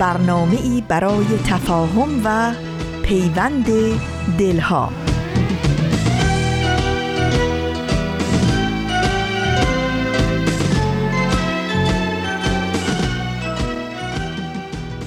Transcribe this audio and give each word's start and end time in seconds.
برنامه 0.00 0.56
ای 0.62 0.82
برای 0.88 1.26
تفاهم 1.46 2.20
و 2.24 2.52
پیوند 3.02 3.66
دلها. 4.38 4.88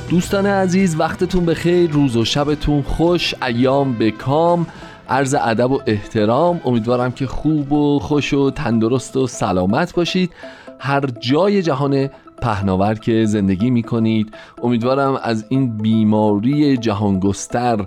دوستان 0.09 0.45
عزیز 0.45 0.99
وقتتون 0.99 1.45
بخیر 1.45 1.91
روز 1.91 2.17
و 2.17 2.25
شبتون 2.25 2.81
خوش 2.81 3.35
ایام 3.43 3.93
به 3.93 4.11
کام 4.11 4.67
عرض 5.09 5.35
ادب 5.35 5.71
و 5.71 5.81
احترام. 5.85 6.61
امیدوارم 6.65 7.11
که 7.11 7.27
خوب 7.27 7.71
و 7.71 7.99
خوش 7.99 8.33
و 8.33 8.51
تندرست 8.51 9.17
و 9.17 9.27
سلامت 9.27 9.93
باشید. 9.93 10.31
هر 10.79 11.05
جای 11.19 11.61
جهان 11.61 12.09
پهناور 12.43 12.95
که 12.95 13.25
زندگی 13.25 13.69
می 13.69 13.83
کنید 13.83 14.33
امیدوارم 14.63 15.19
از 15.23 15.45
این 15.49 15.77
بیماری 15.77 16.77
جهانگستر 16.77 17.85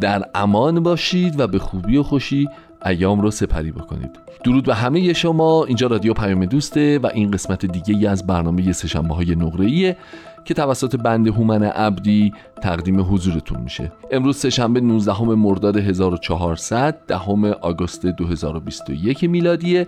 در 0.00 0.22
امان 0.34 0.82
باشید 0.82 1.40
و 1.40 1.46
به 1.46 1.58
خوبی 1.58 1.96
و 1.96 2.02
خوشی 2.02 2.48
ایام 2.86 3.20
رو 3.20 3.30
سپری 3.30 3.72
بکنید. 3.72 4.10
درود 4.44 4.64
به 4.64 4.74
همه 4.74 5.12
شما. 5.12 5.64
اینجا 5.64 5.86
رادیو 5.86 6.14
پیام 6.14 6.44
دوسته 6.44 6.98
و 6.98 7.10
این 7.14 7.30
قسمت 7.30 7.66
دیگه 7.66 7.94
ای 7.94 8.06
از 8.06 8.26
برنامه 8.26 8.72
سشنبه 8.72 9.14
های 9.14 9.34
نقره 9.34 9.96
که 10.44 10.54
توسط 10.54 10.96
بند 10.96 11.28
هومن 11.28 11.62
عبدی 11.62 12.32
تقدیم 12.62 13.00
حضورتون 13.00 13.60
میشه. 13.60 13.92
امروز 14.10 14.36
سهشنبه 14.36 14.80
19 14.80 15.22
مرداد 15.22 15.76
1400 15.76 16.98
دهم 17.06 17.44
آگوست 17.44 18.06
2021 18.06 19.24
میلادیه 19.24 19.86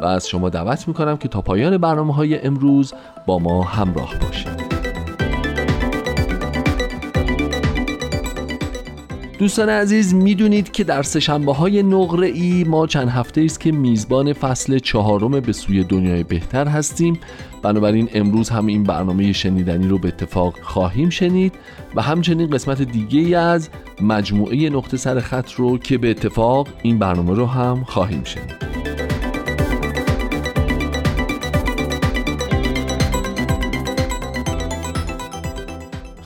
و 0.00 0.04
از 0.04 0.28
شما 0.28 0.48
دعوت 0.48 0.88
می‌کنم 0.88 1.16
که 1.16 1.28
تا 1.28 1.40
پایان 1.40 1.78
برنامه 1.78 2.14
های 2.14 2.40
امروز 2.46 2.94
با 3.26 3.38
ما 3.38 3.62
همراه 3.62 4.14
باشید. 4.18 4.76
دوستان 9.38 9.68
عزیز 9.68 10.14
می‌دونید 10.14 10.72
که 10.72 10.84
در 10.84 11.02
سشنبه 11.02 11.52
های 11.52 11.82
نقره 11.82 12.26
ای 12.26 12.64
ما 12.64 12.86
چند 12.86 13.08
هفته 13.08 13.40
است 13.40 13.60
که 13.60 13.72
میزبان 13.72 14.32
فصل 14.32 14.78
چهارم 14.78 15.40
به 15.40 15.52
سوی 15.52 15.84
دنیای 15.84 16.22
بهتر 16.22 16.68
هستیم 16.68 17.18
بنابراین 17.66 18.08
امروز 18.14 18.48
هم 18.48 18.66
این 18.66 18.82
برنامه 18.82 19.32
شنیدنی 19.32 19.88
رو 19.88 19.98
به 19.98 20.08
اتفاق 20.08 20.54
خواهیم 20.62 21.10
شنید 21.10 21.52
و 21.94 22.02
همچنین 22.02 22.50
قسمت 22.50 22.82
دیگه 22.82 23.18
ای 23.20 23.34
از 23.34 23.68
مجموعه 24.00 24.70
نقطه 24.70 24.96
سر 24.96 25.20
خط 25.20 25.52
رو 25.52 25.78
که 25.78 25.98
به 25.98 26.10
اتفاق 26.10 26.68
این 26.82 26.98
برنامه 26.98 27.34
رو 27.34 27.46
هم 27.46 27.84
خواهیم 27.84 28.24
شنید. 28.24 28.95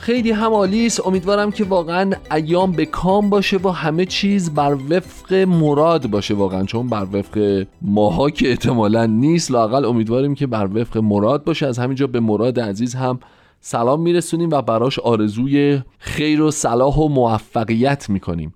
خیلی 0.01 0.31
هم 0.31 0.53
است. 0.53 1.07
امیدوارم 1.07 1.51
که 1.51 1.63
واقعا 1.63 2.11
ایام 2.31 2.71
به 2.71 2.85
کام 2.85 3.29
باشه 3.29 3.57
و 3.57 3.69
همه 3.69 4.05
چیز 4.05 4.53
بر 4.53 4.77
وفق 4.89 5.33
مراد 5.33 6.07
باشه. 6.07 6.33
واقعا 6.33 6.63
چون 6.63 6.87
بر 6.87 7.07
وفق 7.13 7.65
ماها 7.81 8.29
که 8.29 8.49
احتمالا 8.49 9.05
نیست 9.05 9.51
لاقل 9.51 9.85
امیدواریم 9.85 10.35
که 10.35 10.47
بر 10.47 10.69
وفق 10.73 10.97
مراد 10.97 11.43
باشه. 11.43 11.67
از 11.67 11.79
همینجا 11.79 12.07
به 12.07 12.19
مراد 12.19 12.59
عزیز 12.59 12.95
هم 12.95 13.19
سلام 13.59 14.01
میرسونیم 14.01 14.49
و 14.49 14.61
براش 14.61 14.99
آرزوی 14.99 15.81
خیر 15.97 16.41
و 16.41 16.51
صلاح 16.51 16.95
و 16.95 17.07
موفقیت 17.07 18.09
می‌کنیم. 18.09 18.53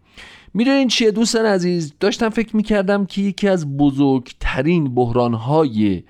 می‌دونین 0.53 0.88
چیه 0.88 1.12
دوستان 1.12 1.46
عزیز؟ 1.46 1.94
داشتم 2.00 2.30
فکر 2.30 2.56
می‌کردم 2.56 3.06
که 3.06 3.22
یکی 3.22 3.47
از 3.47 3.78
بزرگترین 3.78 4.96
بحرانهای 4.96 6.03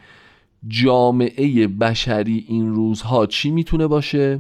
جامعه 0.68 1.68
بشری 1.68 2.46
این 2.48 2.74
روزها 2.74 3.26
چی 3.26 3.52
می‌تونه 3.52 3.88
باشه؟ 3.88 4.40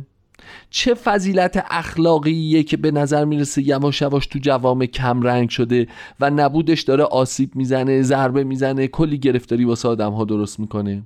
چه 0.69 0.93
فضیلت 0.93 1.65
اخلاقیه 1.69 2.63
که 2.63 2.77
به 2.77 2.91
نظر 2.91 3.25
می‌رسه 3.25 3.67
یواش 3.67 4.01
یواش 4.01 4.27
تو 4.27 4.39
جوام 4.39 4.85
کم 4.85 5.21
رنگ 5.21 5.49
شده 5.49 5.87
و 6.19 6.29
نبودش 6.29 6.81
داره 6.81 7.03
آسیب 7.03 7.55
می‌زنه 7.55 8.01
ضربه 8.01 8.43
می‌زنه 8.43 8.87
کلی 8.87 9.17
گرفتاری 9.17 9.65
واسه 9.65 9.87
آدم 9.89 10.11
ها 10.11 10.25
درست 10.25 10.59
می‌کنه. 10.59 11.03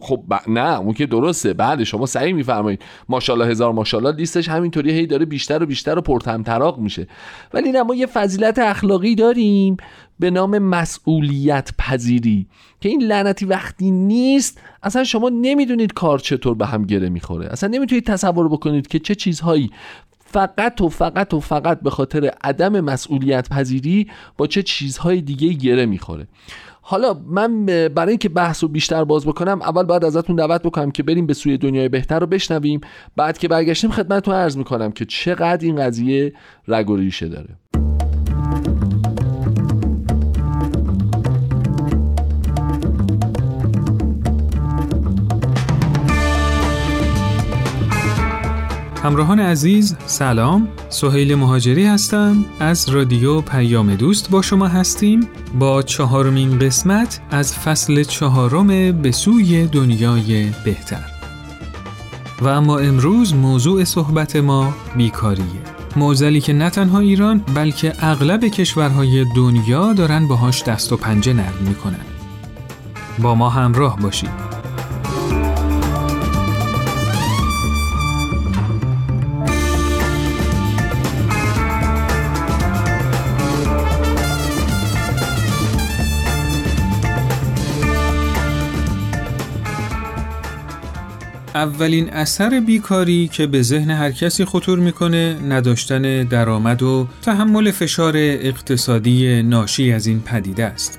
خب 0.00 0.22
نه 0.48 0.78
اون 0.80 0.92
که 0.92 1.06
درسته. 1.06 1.52
بله 1.52 1.84
شما 1.84 2.06
صحیح 2.06 2.34
میفرمایید. 2.34 2.82
ماشاءالله 3.08 3.50
هزار 3.50 3.72
ماشاءالله 3.72 4.16
لیستش 4.16 4.48
همینطوری 4.48 4.92
هی 4.92 5.06
داره 5.06 5.24
بیشتر 5.24 5.62
و 5.62 5.66
بیشتر 5.66 5.98
و 5.98 6.00
پرتمطراق 6.00 6.78
میشه. 6.78 7.06
ولی 7.54 7.72
نه 7.72 7.82
ما 7.82 7.94
یه 7.94 8.06
فضیلت 8.06 8.58
اخلاقی 8.58 9.14
داریم 9.14 9.76
به 10.18 10.30
نام 10.30 10.58
مسئولیت 10.58 11.70
پذیری 11.78 12.46
که 12.80 12.88
این 12.88 13.02
لعنتی 13.02 13.44
وقتی 13.44 13.90
نیست 13.90 14.60
اصلا 14.82 15.04
شما 15.04 15.28
نمی‌دونید 15.28 15.92
کار 15.92 16.18
چطور 16.18 16.54
به 16.54 16.66
هم 16.66 16.84
گره 16.84 17.08
می‌خوره. 17.08 17.46
اصلا 17.46 17.68
نمی‌تونید 17.68 18.06
تصور 18.06 18.48
بکنید 18.48 18.86
که 18.86 18.98
چه 18.98 19.14
چیزهایی 19.14 19.70
فقط 20.26 20.80
و 20.80 20.88
فقط 20.88 21.34
و 21.34 21.40
فقط 21.40 21.80
به 21.80 21.90
خاطر 21.90 22.30
عدم 22.44 22.80
مسئولیت 22.80 23.48
پذیری 23.48 24.10
با 24.36 24.46
چه 24.46 24.62
چیزهای 24.62 25.20
دیگه 25.20 25.52
گره 25.52 25.86
می‌خوره. 25.86 26.26
حالا 26.86 27.20
من 27.26 27.66
برای 27.66 28.10
اینکه 28.10 28.28
بحث 28.28 28.62
رو 28.62 28.68
بیشتر 28.68 29.04
باز 29.04 29.26
بکنم 29.26 29.62
اول 29.62 29.82
باید 29.82 30.04
ازتون 30.04 30.36
دعوت 30.36 30.62
بکنم 30.62 30.90
که 30.90 31.02
بریم 31.02 31.26
به 31.26 31.34
سوی 31.34 31.58
دنیای 31.58 31.88
بهتر 31.88 32.18
رو 32.18 32.26
بشنویم. 32.26 32.80
بعد 33.16 33.38
که 33.38 33.48
برگشتیم 33.48 33.90
خدمتتون 33.90 34.34
عرض 34.34 34.56
می‌کنم 34.56 34.92
که 34.92 35.04
چقدر 35.04 35.66
این 35.66 35.76
قضیه 35.76 36.32
رگ 36.68 36.90
و 36.90 36.96
ریشه 36.96 37.28
داره. 37.28 37.48
همراهان 49.04 49.40
عزیز 49.40 49.96
سلام. 50.06 50.68
سهیل 50.88 51.34
مهاجری 51.34 51.86
هستم. 51.86 52.44
از 52.60 52.88
رادیو 52.88 53.40
پیام 53.40 53.94
دوست 53.94 54.30
با 54.30 54.42
شما 54.42 54.66
هستیم. 54.66 55.28
با 55.58 55.82
چهارمین 55.82 56.58
قسمت 56.58 57.20
از 57.30 57.54
فصل 57.54 58.02
چهارم 58.02 58.92
به 59.02 59.12
سوی 59.12 59.66
دنیای 59.66 60.50
بهتر. 60.64 61.04
و 62.40 62.48
اما 62.48 62.78
امروز 62.78 63.34
موضوع 63.34 63.84
صحبت 63.84 64.36
ما 64.36 64.74
بیکاریه. 64.96 65.44
موزلی 65.96 66.40
که 66.40 66.52
نه 66.52 66.70
تنها 66.70 66.98
ایران 66.98 67.44
بلکه 67.54 67.92
اغلب 67.98 68.44
کشورهای 68.44 69.24
دنیا 69.36 69.92
دارن 69.92 70.28
باهاش 70.28 70.62
دست 70.62 70.92
و 70.92 70.96
پنجه 70.96 71.32
نرم 71.32 71.64
می‌کنن. 71.68 72.04
با 73.18 73.34
ما 73.34 73.50
همراه 73.50 73.96
باشید. 73.96 74.53
اولین 91.54 92.10
اثر 92.10 92.60
بیکاری 92.60 93.28
که 93.32 93.46
به 93.46 93.62
ذهن 93.62 93.90
هر 93.90 94.10
کسی 94.10 94.44
خطور 94.44 94.78
می‌کنه 94.78 95.38
نداشتن 95.48 96.22
درآمد 96.22 96.82
و 96.82 97.08
تحمل 97.22 97.70
فشار 97.70 98.12
اقتصادی 98.16 99.42
ناشی 99.42 99.92
از 99.92 100.06
این 100.06 100.20
پدیده 100.20 100.64
است 100.64 100.98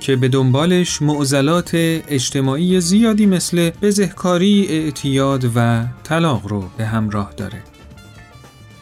که 0.00 0.16
به 0.16 0.28
دنبالش 0.28 1.02
معضلات 1.02 1.70
اجتماعی 1.74 2.80
زیادی 2.80 3.26
مثل 3.26 3.70
بزهکاری، 3.82 4.66
اعتیاد 4.68 5.50
و 5.56 5.84
طلاق 6.04 6.46
رو 6.46 6.64
به 6.76 6.86
همراه 6.86 7.32
داره. 7.36 7.71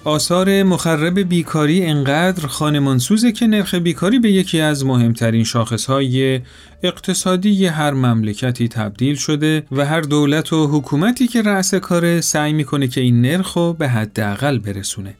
آثار 0.05 0.62
مخرب 0.62 1.19
بیکاری 1.19 1.87
انقدر 1.87 2.47
خانمانسوزه 2.47 3.32
که 3.32 3.47
نرخ 3.47 3.75
بیکاری 3.75 4.19
به 4.19 4.32
یکی 4.32 4.61
از 4.61 4.85
مهمترین 4.85 5.44
شاخصهای 5.44 6.41
اقتصادی 6.82 7.67
هر 7.67 7.91
مملکتی 7.91 8.69
تبدیل 8.69 9.14
شده 9.14 9.62
و 9.73 9.85
هر 9.87 10.00
دولت 10.00 10.52
و 10.52 10.67
حکومتی 10.67 11.26
که 11.26 11.43
رأس 11.43 11.75
کاره 11.75 12.20
سعی 12.20 12.52
می‌کنه 12.52 12.88
که 12.88 13.00
این 13.00 13.20
نرخ 13.20 13.52
رو 13.56 13.73
به 13.73 13.88
حداقل 13.88 14.58
برسونه. 14.58 15.14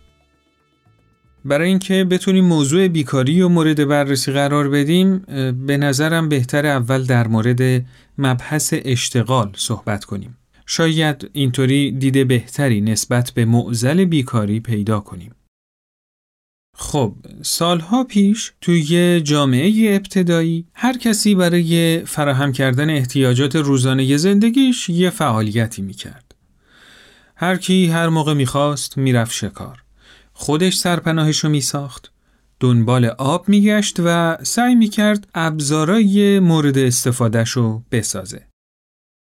برای 1.45 1.69
اینکه 1.69 2.05
بتونیم 2.05 2.45
موضوع 2.45 2.89
بیکاری 2.89 3.43
و 3.43 3.49
مورد 3.49 3.89
بررسی 3.89 4.33
قرار 4.33 4.69
بدیم 4.69 5.19
به 5.67 5.77
نظرم 5.77 6.29
بهتر 6.29 6.67
اول 6.67 7.05
در 7.05 7.29
مورد 7.29 7.85
مبحث 8.19 8.75
اشتغال 8.85 9.53
صحبت 9.57 10.05
کنیم. 10.05 10.37
شاید 10.73 11.31
اینطوری 11.33 11.93
دیده 11.93 12.25
بهتری 12.25 12.81
نسبت 12.81 13.31
به 13.31 13.45
معزل 13.45 14.05
بیکاری 14.05 14.61
پیدا 14.61 15.01
کنیم. 15.01 15.35
خب 16.77 17.15
سالها 17.43 18.05
پیش 18.05 18.53
توی 18.61 19.21
جامعه 19.21 19.97
ابتدایی 19.97 20.67
هر 20.75 20.99
کسی 20.99 21.35
برای 21.35 22.05
فراهم 22.05 22.53
کردن 22.53 22.91
احتیاجات 22.91 23.57
روزانه 23.57 24.17
زندگیش 24.17 24.89
یه 24.89 25.11
فعالیتی 25.11 25.83
می‌کرد. 25.83 26.35
هر 27.37 27.57
کی 27.57 27.87
هر 27.87 28.09
موقع 28.09 28.35
می‌خواست 28.35 28.99
می‌رفت 28.99 29.33
شکار. 29.33 29.83
خودش 30.33 30.77
سرپناهشو 30.77 31.49
میساخت. 31.49 32.13
دنبال 32.61 33.05
آب 33.05 33.49
میگشت 33.49 33.97
و 34.05 34.39
سعی 34.43 34.75
می‌کرد 34.75 35.29
ابزارای 35.35 36.41
مورد 36.41 36.79
استفادهشو 36.79 37.83
بسازه. 37.93 38.50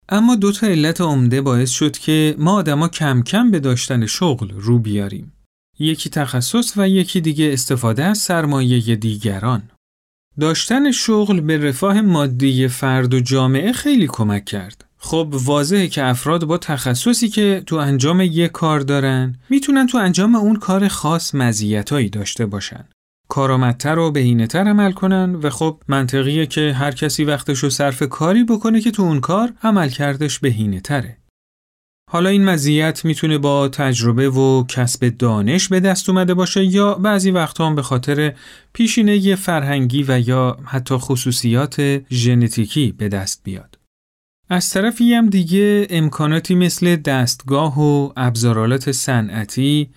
اما 0.08 0.36
دو 0.36 0.52
تا 0.52 0.66
علت 0.66 1.00
عمده 1.00 1.40
باعث 1.40 1.70
شد 1.70 1.98
که 1.98 2.34
ما 2.38 2.52
آدما 2.52 2.88
کم 2.88 3.22
کم 3.22 3.50
به 3.50 3.60
داشتن 3.60 4.06
شغل 4.06 4.50
رو 4.50 4.78
بیاریم. 4.78 5.32
یکی 5.78 6.10
تخصص 6.10 6.72
و 6.76 6.88
یکی 6.88 7.20
دیگه 7.20 7.52
استفاده 7.52 8.04
از 8.04 8.18
سرمایه 8.18 8.96
دیگران. 8.96 9.62
داشتن 10.40 10.90
شغل 10.90 11.40
به 11.40 11.58
رفاه 11.58 12.00
مادی 12.00 12.68
فرد 12.68 13.14
و 13.14 13.20
جامعه 13.20 13.72
خیلی 13.72 14.06
کمک 14.06 14.44
کرد. 14.44 14.84
خب 14.98 15.28
واضحه 15.32 15.88
که 15.88 16.04
افراد 16.04 16.44
با 16.44 16.58
تخصصی 16.58 17.28
که 17.28 17.62
تو 17.66 17.76
انجام 17.76 18.20
یک 18.20 18.52
کار 18.52 18.80
دارن 18.80 19.38
می‌تونن 19.50 19.86
تو 19.86 19.98
انجام 19.98 20.34
اون 20.34 20.56
کار 20.56 20.88
خاص 20.88 21.34
مزیتایی 21.34 22.08
داشته 22.08 22.46
باشن. 22.46 22.84
کارآمدتر 23.28 23.98
و 23.98 24.10
بهینه‌تر 24.10 24.68
عمل 24.68 24.92
کنن 24.92 25.34
و 25.34 25.50
خب 25.50 25.82
منطقیه 25.88 26.46
که 26.46 26.72
هر 26.72 26.90
کسی 26.92 27.24
وقتش 27.24 27.58
رو 27.58 27.70
صرف 27.70 28.02
کاری 28.02 28.44
بکنه 28.44 28.80
که 28.80 28.90
تو 28.90 29.02
اون 29.02 29.20
کار 29.20 29.52
عمل 29.62 29.88
کردش 29.88 30.38
بهینه‌تره. 30.38 31.16
حالا 32.10 32.28
این 32.28 32.44
مزیت 32.44 33.04
می‌تونه 33.04 33.38
با 33.38 33.68
تجربه 33.68 34.30
و 34.30 34.64
کسب 34.66 35.08
دانش 35.08 35.68
به 35.68 35.80
دست 35.80 36.08
اومده 36.08 36.34
باشه 36.34 36.64
یا 36.64 36.94
بعضی 36.94 37.30
وقتا 37.30 37.66
هم 37.66 37.74
به 37.74 37.82
خاطر 37.82 38.34
پیشینه 38.72 39.34
فرهنگی 39.34 40.04
و 40.08 40.28
یا 40.28 40.58
حتی 40.64 40.94
خصوصیات 40.96 42.02
ژنتیکی 42.10 42.92
به 42.92 43.08
دست 43.08 43.40
بیاد. 43.44 43.78
از 44.48 44.70
طرفی 44.70 45.14
هم 45.14 45.28
دیگه 45.28 45.86
امکاناتی 45.90 46.54
مثل 46.54 46.96
دستگاه 46.96 47.80
و 47.80 48.12
ابزارالات 48.16 48.92
صنعتی، 48.92 49.90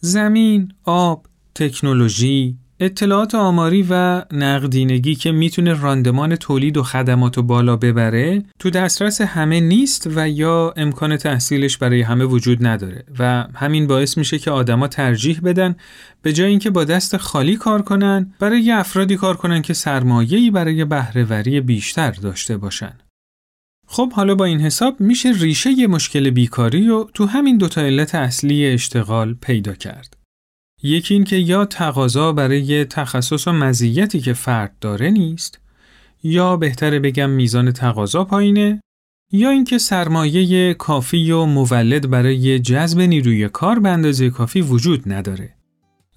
زمین، 0.00 0.72
آب، 0.84 1.26
تکنولوژی، 1.54 2.58
اطلاعات 2.80 3.34
آماری 3.34 3.86
و 3.90 4.22
نقدینگی 4.32 5.14
که 5.14 5.32
می‌تونه 5.32 5.80
راندمان 5.80 6.36
تولید 6.36 6.76
و 6.76 6.82
خدمات 6.82 7.38
و 7.38 7.42
بالا 7.42 7.76
ببره 7.76 8.42
تو 8.58 8.70
دسترس 8.70 9.20
همه 9.20 9.60
نیست 9.60 10.10
و 10.14 10.28
یا 10.28 10.74
امکان 10.76 11.16
تحصیلش 11.16 11.78
برای 11.78 12.02
همه 12.02 12.24
وجود 12.24 12.66
نداره 12.66 13.04
و 13.18 13.46
همین 13.54 13.86
باعث 13.86 14.18
میشه 14.18 14.38
که 14.38 14.50
آدما 14.50 14.88
ترجیح 14.88 15.40
بدن 15.40 15.76
به 16.22 16.32
جای 16.32 16.50
اینکه 16.50 16.70
با 16.70 16.84
دست 16.84 17.16
خالی 17.16 17.56
کار 17.56 17.82
کنن 17.82 18.34
برای 18.38 18.70
افرادی 18.70 19.16
کار 19.16 19.36
کنن 19.36 19.62
که 19.62 19.74
سرمایه‌ای 19.74 20.50
برای 20.50 20.84
بهرهوری 20.84 21.60
بیشتر 21.60 22.10
داشته 22.10 22.56
باشن. 22.56 22.98
خب 23.86 24.12
حالا 24.12 24.34
با 24.34 24.44
این 24.44 24.60
حساب 24.60 25.00
میشه 25.00 25.32
ریشه 25.32 25.70
ی 25.70 25.86
مشکل 25.86 26.30
بیکاری 26.30 26.86
رو 26.86 27.10
تو 27.14 27.26
همین 27.26 27.58
دوتا 27.58 27.80
علت 27.80 28.14
اصلی 28.14 28.66
اشتغال 28.66 29.34
پیدا 29.34 29.72
کرد. 29.72 30.15
یکی 30.82 31.14
این 31.14 31.24
که 31.24 31.36
یا 31.36 31.64
تقاضا 31.64 32.32
برای 32.32 32.84
تخصص 32.84 33.48
و 33.48 33.52
مزیتی 33.52 34.20
که 34.20 34.32
فرد 34.32 34.72
داره 34.80 35.10
نیست 35.10 35.58
یا 36.22 36.56
بهتره 36.56 36.98
بگم 36.98 37.30
میزان 37.30 37.72
تقاضا 37.72 38.24
پایینه 38.24 38.80
یا 39.32 39.50
اینکه 39.50 39.78
سرمایه 39.78 40.74
کافی 40.74 41.30
و 41.30 41.44
مولد 41.44 42.10
برای 42.10 42.58
جذب 42.58 43.00
نیروی 43.00 43.48
کار 43.48 43.78
به 43.78 43.88
اندازه 43.88 44.30
کافی 44.30 44.60
وجود 44.60 45.12
نداره. 45.12 45.52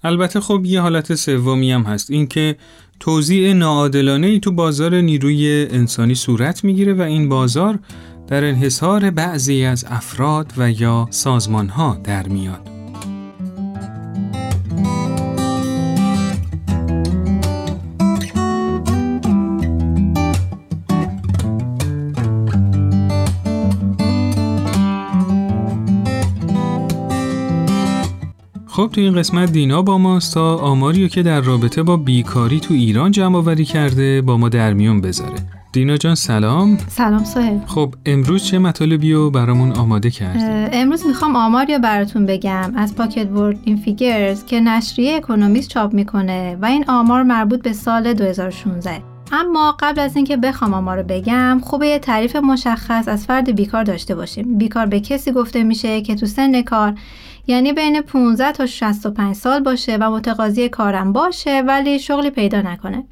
البته 0.02 0.40
خب 0.40 0.62
یه 0.64 0.80
حالت 0.80 1.14
سومی 1.14 1.72
هم 1.72 1.82
هست 1.82 2.10
اینکه 2.10 2.56
توزیع 3.00 3.52
ناعادلانه 3.52 4.26
ای 4.26 4.40
تو 4.40 4.52
بازار 4.52 5.00
نیروی 5.00 5.66
انسانی 5.70 6.14
صورت 6.14 6.64
می‌گیره 6.64 6.94
و 6.94 7.02
این 7.02 7.28
بازار 7.28 7.78
در 8.28 8.44
انحصار 8.44 9.10
بعضی 9.10 9.64
از 9.64 9.84
افراد 9.88 10.52
و 10.56 10.70
یا 10.70 11.08
سازمان 11.10 11.68
ها 11.68 12.00
در 12.04 12.28
میاد. 12.28 12.79
خب 28.80 28.90
تو 28.92 29.00
این 29.00 29.14
قسمت 29.14 29.52
دینا 29.52 29.82
با 29.82 29.98
ماست 29.98 30.34
تا 30.34 30.56
آماریو 30.56 31.08
که 31.08 31.22
در 31.22 31.40
رابطه 31.40 31.82
با 31.82 31.96
بیکاری 31.96 32.60
تو 32.60 32.74
ایران 32.74 33.10
جمع 33.10 33.36
آوری 33.36 33.64
کرده 33.64 34.22
با 34.22 34.36
ما 34.36 34.48
در 34.48 34.72
میون 34.72 35.00
بذاره. 35.00 35.36
دینا 35.72 35.96
جان 35.96 36.14
سلام. 36.14 36.78
سلام 36.88 37.24
سهل 37.24 37.58
خب 37.66 37.94
امروز 38.06 38.44
چه 38.44 38.58
مطالبی 38.58 39.12
رو 39.12 39.30
برامون 39.30 39.72
آماده 39.72 40.10
کردی؟ 40.10 40.76
امروز 40.78 41.06
می‌خوام 41.06 41.36
آماری 41.36 41.78
براتون 41.78 42.26
بگم. 42.26 42.72
از 42.76 42.96
پاکت 42.96 43.30
ورد 43.30 43.58
این 43.64 43.76
فیگرز 43.76 44.44
که 44.44 44.60
نشریه 44.60 45.16
اکونومیست 45.16 45.68
چاپ 45.68 45.94
می‌کنه 45.94 46.56
و 46.62 46.64
این 46.64 46.84
آمار 46.88 47.22
مربوط 47.22 47.62
به 47.62 47.72
سال 47.72 48.14
2016 48.14 49.02
اما 49.32 49.76
قبل 49.80 50.00
از 50.00 50.16
اینکه 50.16 50.36
بخوام 50.36 50.74
آمار 50.74 50.96
رو 50.96 51.02
بگم 51.08 51.60
خوبه 51.64 51.86
یه 51.86 51.98
تعریف 51.98 52.36
مشخص 52.36 53.08
از 53.08 53.26
فرد 53.26 53.56
بیکار 53.56 53.84
داشته 53.84 54.14
باشیم. 54.14 54.58
بیکار 54.58 54.86
به 54.86 55.00
کسی 55.00 55.32
گفته 55.32 55.62
میشه 55.62 56.00
که 56.00 56.14
تو 56.14 56.26
سن 56.26 56.62
کار 56.62 56.94
یعنی 57.46 57.72
بین 57.72 58.00
15 58.00 58.52
تا 58.52 58.66
65 58.66 59.34
سال 59.34 59.62
باشه 59.62 59.96
و 59.96 60.10
متقاضی 60.10 60.68
کارم 60.68 61.12
باشه 61.12 61.62
ولی 61.66 61.98
شغلی 61.98 62.30
پیدا 62.30 62.60
نکنه. 62.60 63.04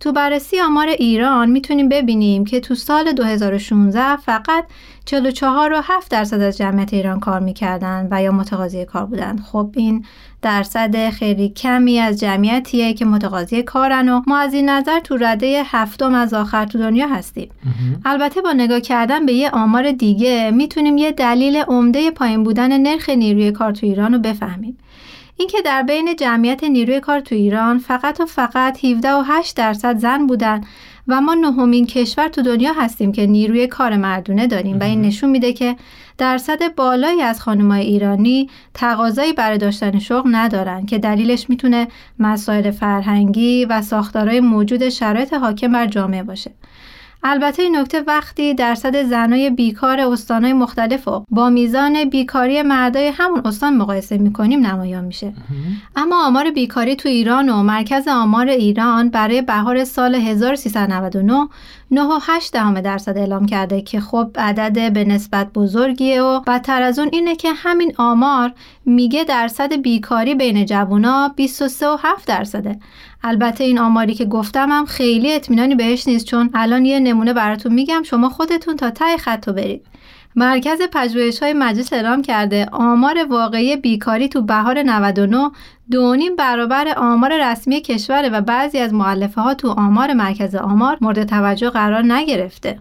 تو 0.00 0.12
بررسی 0.12 0.60
آمار 0.60 0.88
ایران 0.88 1.50
می‌تونیم 1.50 1.88
ببینیم 1.88 2.44
که 2.44 2.60
تو 2.60 2.74
سال 2.74 3.12
2016 3.12 4.16
فقط 4.16 4.64
44 5.04 5.72
و 5.72 5.80
7 5.84 6.10
درصد 6.10 6.40
از 6.40 6.56
جمعیت 6.56 6.94
ایران 6.94 7.20
کار 7.20 7.40
می‌کردن 7.40 8.08
و 8.10 8.22
یا 8.22 8.32
متقاضی 8.32 8.84
کار 8.84 9.06
بودن 9.06 9.36
خب 9.38 9.70
این 9.76 10.04
درصد 10.46 11.10
خیلی 11.10 11.48
کمی 11.48 11.98
از 11.98 12.20
جمعیتیه 12.20 12.94
که 12.94 13.04
متقاضی 13.04 13.62
کارن 13.62 14.08
و 14.08 14.22
ما 14.26 14.38
از 14.38 14.54
این 14.54 14.68
نظر 14.68 15.00
تو 15.00 15.16
رده 15.16 15.62
هفتم 15.66 16.14
از 16.14 16.34
آخر 16.34 16.64
تو 16.64 16.78
دنیا 16.78 17.06
هستیم. 17.06 17.48
البته 18.04 18.40
با 18.40 18.52
نگاه 18.52 18.80
کردن 18.80 19.26
به 19.26 19.32
یه 19.32 19.50
آمار 19.50 19.92
دیگه 19.92 20.50
می‌تونیم 20.50 20.98
یه 20.98 21.12
دلیل 21.12 21.56
عمده 21.56 22.10
پایین 22.10 22.44
بودن 22.44 22.78
نرخ 22.78 23.08
نیروی 23.08 23.52
کار 23.52 23.72
تو 23.72 23.86
ایران 23.86 24.12
رو 24.12 24.18
بفهمیم. 24.18 24.78
اینکه 25.36 25.58
در 25.64 25.82
بین 25.82 26.16
جمعیت 26.16 26.64
نیروی 26.64 27.00
کار 27.00 27.20
تو 27.20 27.34
ایران 27.34 27.78
فقط 27.78 28.20
و 28.20 28.26
فقط 28.26 28.84
17 28.84 29.12
و 29.12 29.22
8 29.26 29.56
درصد 29.56 29.98
زن 29.98 30.26
بودن 30.26 30.60
و 31.08 31.20
ما 31.20 31.34
نهمین 31.34 31.86
کشور 31.86 32.28
تو 32.28 32.42
دنیا 32.42 32.72
هستیم 32.72 33.12
که 33.12 33.26
نیروی 33.26 33.66
کار 33.66 33.96
مردونه 33.96 34.46
داریم 34.46 34.80
و 34.80 34.82
این 34.82 35.02
نشون 35.02 35.30
میده 35.30 35.52
که 35.52 35.76
درصد 36.18 36.74
بالایی 36.74 37.22
از 37.22 37.40
خانمای 37.40 37.80
ایرانی 37.80 38.50
تقاضایی 38.74 39.32
برای 39.32 39.58
داشتن 39.58 39.98
شغل 39.98 40.28
ندارن 40.34 40.86
که 40.86 40.98
دلیلش 40.98 41.50
می‌تونه 41.50 41.88
مسائل 42.18 42.70
فرهنگی 42.70 43.64
و 43.64 43.82
ساختارهای 43.82 44.40
موجود 44.40 44.88
شرایط 44.88 45.34
حاکم 45.34 45.72
بر 45.72 45.86
جامعه 45.86 46.22
باشه. 46.22 46.50
البته 47.26 47.62
این 47.62 47.76
نکته 47.76 48.00
وقتی 48.06 48.54
درصد 48.54 49.02
زنای 49.02 49.50
بیکار 49.50 50.00
استانهای 50.00 50.52
مختلف 50.52 51.08
و 51.08 51.24
با 51.30 51.50
میزان 51.50 52.04
بیکاری 52.04 52.62
مردای 52.62 53.12
همون 53.14 53.42
استان 53.44 53.76
مقایسه 53.76 54.18
می‌کنیم 54.18 54.66
نمایان 54.66 55.04
میشه. 55.04 55.32
اما 55.96 56.26
آمار 56.26 56.50
بیکاری 56.50 56.96
تو 56.96 57.08
ایران 57.08 57.48
و 57.48 57.62
مرکز 57.62 58.08
آمار 58.08 58.48
ایران 58.48 59.08
برای 59.08 59.42
بهار 59.42 59.84
سال 59.84 60.14
1399 60.14 61.48
9.8 61.94 62.50
دهم 62.52 62.80
درصد 62.80 63.18
اعلام 63.18 63.46
کرده 63.46 63.82
که 63.82 64.00
خب 64.00 64.30
عدد 64.36 64.92
به 64.92 65.04
نسبت 65.04 65.52
بزرگیه 65.52 66.22
و 66.22 66.40
بدتر 66.40 66.82
از 66.82 66.98
اون 66.98 67.08
اینه 67.12 67.36
که 67.36 67.52
همین 67.52 67.92
آمار 67.96 68.52
میگه 68.86 69.24
درصد 69.24 69.76
بیکاری 69.76 70.34
بین 70.34 70.64
جوونا 70.64 71.34
23.7 71.40 72.24
درصده. 72.26 72.78
البته 73.22 73.64
این 73.64 73.78
آماری 73.78 74.14
که 74.14 74.24
گفتم 74.24 74.68
هم 74.70 74.86
خیلی 74.86 75.32
اطمینانی 75.32 75.74
بهش 75.74 76.08
نیست 76.08 76.26
چون 76.26 76.50
الان 76.54 76.84
یه 76.84 77.00
نمونه 77.00 77.32
براتون 77.32 77.74
میگم 77.74 78.02
شما 78.02 78.28
خودتون 78.28 78.76
تا 78.76 78.90
ته 78.90 79.16
خط 79.16 79.48
برید 79.48 79.86
مرکز 80.36 80.78
پژوهش 80.92 81.42
های 81.42 81.52
مجلس 81.52 81.92
اعلام 81.92 82.22
کرده 82.22 82.68
آمار 82.72 83.26
واقعی 83.30 83.76
بیکاری 83.76 84.28
تو 84.28 84.42
بهار 84.42 84.82
99 84.82 85.50
دونیم 85.90 86.36
برابر 86.36 86.94
آمار 86.96 87.50
رسمی 87.50 87.80
کشوره 87.80 88.28
و 88.28 88.40
بعضی 88.40 88.78
از 88.78 88.94
معلفه 88.94 89.40
ها 89.40 89.54
تو 89.54 89.68
آمار 89.68 90.12
مرکز 90.12 90.54
آمار 90.54 90.98
مورد 91.00 91.24
توجه 91.24 91.70
قرار 91.70 92.02
نگرفته. 92.02 92.78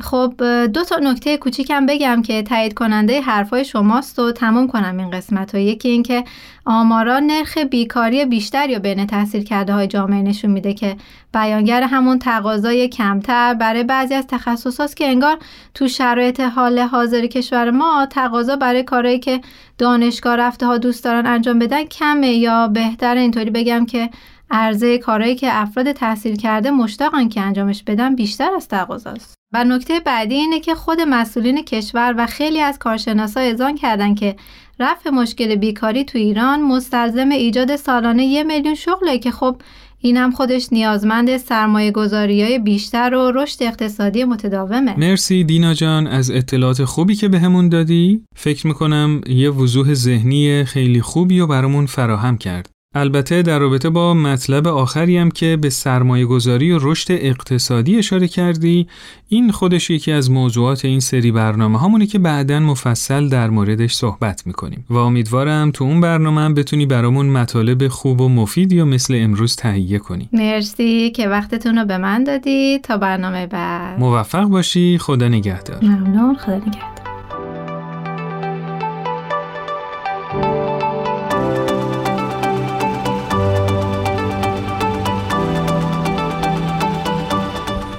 خب 0.00 0.34
دو 0.66 0.84
تا 0.84 0.96
نکته 0.96 1.36
کوچیکم 1.36 1.86
بگم 1.86 2.22
که 2.22 2.42
تایید 2.42 2.74
کننده 2.74 3.20
حرفای 3.20 3.64
شماست 3.64 4.18
و 4.18 4.32
تموم 4.32 4.66
کنم 4.66 4.98
این 4.98 5.10
قسمت 5.10 5.54
و 5.54 5.58
یکی 5.58 5.88
این 5.88 6.02
که 6.02 6.24
آمارا 6.64 7.18
نرخ 7.18 7.58
بیکاری 7.58 8.24
بیشتر 8.24 8.70
یا 8.70 8.78
بین 8.78 9.06
تحصیل 9.06 9.44
کرده 9.44 9.72
های 9.72 9.86
جامعه 9.86 10.22
نشون 10.22 10.50
میده 10.50 10.74
که 10.74 10.96
بیانگر 11.34 11.82
همون 11.82 12.18
تقاضای 12.18 12.88
کمتر 12.88 13.54
برای 13.54 13.84
بعضی 13.84 14.14
از 14.14 14.26
تخصصات 14.26 14.94
که 14.94 15.08
انگار 15.08 15.38
تو 15.74 15.88
شرایط 15.88 16.40
حال 16.40 16.78
حاضر 16.78 17.26
کشور 17.26 17.70
ما 17.70 18.06
تقاضا 18.10 18.56
برای 18.56 18.82
کارهایی 18.82 19.18
که 19.18 19.40
دانشگاه 19.78 20.36
رفته 20.36 20.66
ها 20.66 20.78
دوست 20.78 21.04
دارن 21.04 21.26
انجام 21.26 21.58
بدن 21.58 21.84
کمه 21.84 22.32
یا 22.32 22.68
بهتر. 22.68 23.14
اینطوری 23.14 23.50
بگم 23.50 23.86
که 23.86 24.10
عرضه 24.50 24.98
کارهایی 24.98 25.34
که 25.34 25.48
افراد 25.52 25.92
تحصیل 25.92 26.36
کرده 26.36 26.70
مشتاقن 26.70 27.28
که 27.28 27.40
انجامش 27.40 27.82
بدن 27.82 28.14
بیشتر 28.14 28.54
از 28.56 28.68
تقاضاست. 28.68 29.35
و 29.52 29.64
نکته 29.64 30.00
بعدی 30.00 30.34
اینه 30.34 30.60
که 30.60 30.74
خود 30.74 31.00
مسئولین 31.00 31.64
کشور 31.64 32.14
و 32.18 32.26
خیلی 32.26 32.60
از 32.60 32.78
کارشناسا 32.78 33.40
اذعان 33.40 33.74
کردن 33.74 34.14
که 34.14 34.36
رفع 34.80 35.10
مشکل 35.10 35.54
بیکاری 35.54 36.04
تو 36.04 36.18
ایران 36.18 36.62
مستلزم 36.62 37.28
ایجاد 37.28 37.76
سالانه 37.76 38.24
یه 38.24 38.42
میلیون 38.42 38.74
شغله 38.74 39.18
که 39.18 39.30
خب 39.30 39.56
این 39.98 40.16
هم 40.16 40.30
خودش 40.30 40.68
نیازمند 40.72 41.36
سرمایه 41.36 41.90
گذاری 41.90 42.42
های 42.42 42.58
بیشتر 42.58 43.14
و 43.14 43.32
رشد 43.34 43.62
اقتصادی 43.62 44.24
متداومه. 44.24 44.98
مرسی 44.98 45.44
دینا 45.44 45.74
جان 45.74 46.06
از 46.06 46.30
اطلاعات 46.30 46.84
خوبی 46.84 47.14
که 47.14 47.28
بهمون 47.28 47.68
به 47.68 47.76
دادی. 47.76 48.22
فکر 48.36 48.66
می‌کنم 48.66 49.20
یه 49.26 49.50
وضوح 49.50 49.94
ذهنی 49.94 50.64
خیلی 50.64 51.00
خوبی 51.00 51.40
رو 51.40 51.46
برامون 51.46 51.86
فراهم 51.86 52.38
کرد. 52.38 52.75
البته 52.96 53.42
در 53.42 53.58
رابطه 53.58 53.90
با 53.90 54.14
مطلب 54.14 54.68
آخری 54.68 55.16
هم 55.18 55.30
که 55.30 55.56
به 55.56 55.70
سرمایه 55.70 56.26
گذاری 56.26 56.72
و 56.72 56.78
رشد 56.82 57.12
اقتصادی 57.12 57.98
اشاره 57.98 58.28
کردی 58.28 58.86
این 59.28 59.52
خودش 59.52 59.90
یکی 59.90 60.12
از 60.12 60.30
موضوعات 60.30 60.84
این 60.84 61.00
سری 61.00 61.32
برنامه 61.32 61.80
همونی 61.80 62.06
که 62.06 62.18
بعدا 62.18 62.60
مفصل 62.60 63.28
در 63.28 63.50
موردش 63.50 63.94
صحبت 63.94 64.46
می‌کنیم. 64.46 64.84
و 64.90 64.96
امیدوارم 64.96 65.70
تو 65.70 65.84
اون 65.84 66.00
برنامه 66.00 66.40
هم 66.40 66.54
بتونی 66.54 66.86
برامون 66.86 67.26
مطالب 67.26 67.88
خوب 67.88 68.20
و 68.20 68.28
مفیدی 68.28 68.80
و 68.80 68.84
مثل 68.84 69.14
امروز 69.16 69.56
تهیه 69.56 69.98
کنی. 69.98 70.28
مرسی 70.32 71.10
که 71.10 71.28
وقتتون 71.28 71.78
رو 71.78 71.84
به 71.84 71.98
من 71.98 72.24
دادی. 72.24 72.78
تا 72.78 72.96
برنامه 72.96 73.46
بعد. 73.46 74.00
موفق 74.00 74.44
باشی. 74.44 74.98
خدا 74.98 75.28
نگهدار. 75.28 75.84
ممنون. 75.84 76.36
خدا 76.36 76.56
نگهدار. 76.56 77.05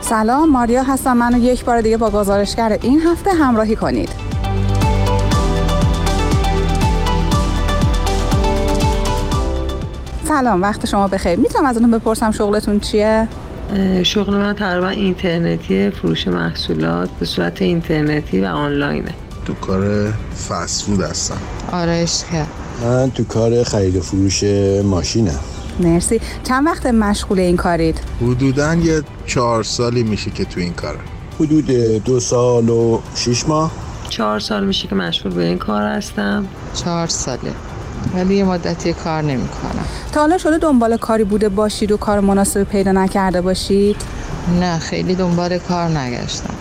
سلام 0.09 0.49
ماریا 0.49 0.83
هستم. 0.83 1.17
منو 1.17 1.37
یک 1.37 1.65
بار 1.65 1.81
دیگه 1.81 1.97
با 1.97 2.09
گزارشگر 2.09 2.77
این 2.81 3.01
هفته 3.01 3.31
همراهی 3.31 3.75
کنید. 3.75 4.09
سلام 10.27 10.61
وقت 10.61 10.85
شما 10.85 11.07
بخیر. 11.07 11.39
می‌تونم 11.39 11.65
از 11.65 11.77
اون 11.77 11.91
بپرسم 11.91 12.31
شغلتون 12.31 12.79
چیه؟ 12.79 13.27
شغل 14.03 14.37
من 14.37 14.53
تقریبا 14.53 14.87
اینترنتی 14.87 15.89
فروش 15.89 16.27
محصولات 16.27 17.09
به 17.19 17.25
صورت 17.25 17.61
اینترنتی 17.61 18.41
و 18.41 18.45
آنلاینه. 18.45 19.11
تو 19.45 19.53
کار 19.53 20.13
فسفود 20.49 21.01
هستم. 21.01 21.37
آرش 21.71 22.23
که. 22.31 22.45
من 22.83 23.11
تو 23.11 23.23
کار 23.23 23.63
خرید 23.63 23.95
و 23.95 24.01
فروش 24.01 24.43
ماشینم. 24.83 25.39
مرسی. 25.79 26.21
چند 26.43 26.65
وقت 26.65 26.85
مشغول 26.85 27.39
این 27.39 27.57
کارید؟ 27.57 27.99
حدودا 28.21 28.75
یه 28.75 29.03
چهار 29.25 29.63
سالی 29.63 30.03
میشه 30.03 30.31
که 30.31 30.45
تو 30.45 30.59
این 30.59 30.73
کاره 30.73 30.99
حدود 31.39 31.65
دو 32.05 32.19
سال 32.19 32.69
و 32.69 32.99
شیش 33.15 33.47
ماه. 33.47 33.71
چهار 34.09 34.39
سال 34.39 34.65
میشه 34.65 34.87
که 34.87 34.95
مشغول 34.95 35.33
به 35.33 35.43
این 35.43 35.57
کار 35.57 35.83
هستم. 35.83 36.45
چهار 36.73 37.07
ساله. 37.07 37.51
ولی 38.15 38.35
یه 38.35 38.43
مدتی 38.43 38.93
کار 38.93 39.21
نمی 39.21 39.47
کنم 39.47 39.85
تا 40.11 40.19
حالا 40.21 40.37
شده 40.37 40.57
دنبال 40.57 40.97
کاری 40.97 41.23
بوده 41.23 41.49
باشید 41.49 41.91
و 41.91 41.97
کار 41.97 42.19
مناسب 42.19 42.63
پیدا 42.63 42.91
نکرده 42.91 43.41
باشید؟ 43.41 43.95
نه 44.59 44.79
خیلی 44.79 45.15
دنبال 45.15 45.57
کار 45.57 45.89
نگشتم. 45.89 46.53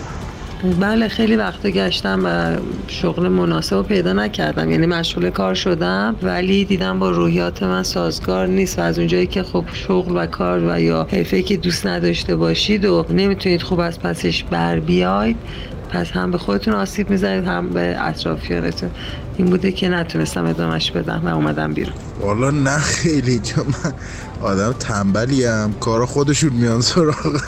بله 0.63 1.07
خیلی 1.07 1.35
وقت 1.35 1.67
گشتم 1.67 2.21
و 2.25 2.57
شغل 2.87 3.27
مناسب 3.27 3.81
پیدا 3.81 4.13
نکردم. 4.13 4.71
یعنی 4.71 4.85
مشغول 4.85 5.29
کار 5.29 5.53
شدم 5.53 6.15
ولی 6.23 6.65
دیدم 6.65 6.99
با 6.99 7.09
روحیات 7.09 7.63
من 7.63 7.83
سازگار 7.83 8.47
نیست 8.47 8.79
و 8.79 8.81
از 8.81 8.99
اونجایی 8.99 9.27
که 9.27 9.43
خب 9.43 9.65
شغل 9.73 10.17
و 10.17 10.25
کار 10.25 10.59
و 10.67 10.81
یا 10.81 11.07
حرفه 11.11 11.41
که 11.41 11.57
دوست 11.57 11.87
نداشته 11.87 12.35
باشید 12.35 12.85
و 12.85 13.05
نمی‌تونید 13.09 13.61
خوب 13.61 13.79
از 13.79 13.99
پسش 13.99 14.43
بر 14.43 14.79
بیاید 14.79 15.37
پس 15.89 16.11
هم 16.11 16.31
به 16.31 16.37
خودتون 16.37 16.73
آسیب 16.73 17.09
می‌زنید 17.09 17.47
هم 17.47 17.69
به 17.69 17.95
اطرافیانتون. 17.99 18.89
این 19.37 19.47
بوده 19.47 19.71
که 19.71 19.89
نتونستم 19.89 20.45
ادامش 20.45 20.91
بدم 20.91 21.21
و 21.25 21.27
اومدم 21.27 21.73
بیرون. 21.73 21.93
والا 22.21 22.51
نه 22.51 22.77
خیلی 22.77 23.39
چون 23.39 23.65
من 23.65 23.93
آدم 24.41 24.75
تنبلیم 24.79 25.73
کارا 25.73 26.05
خودشون 26.05 26.53
میان 26.53 26.81
سراغ 26.81 27.41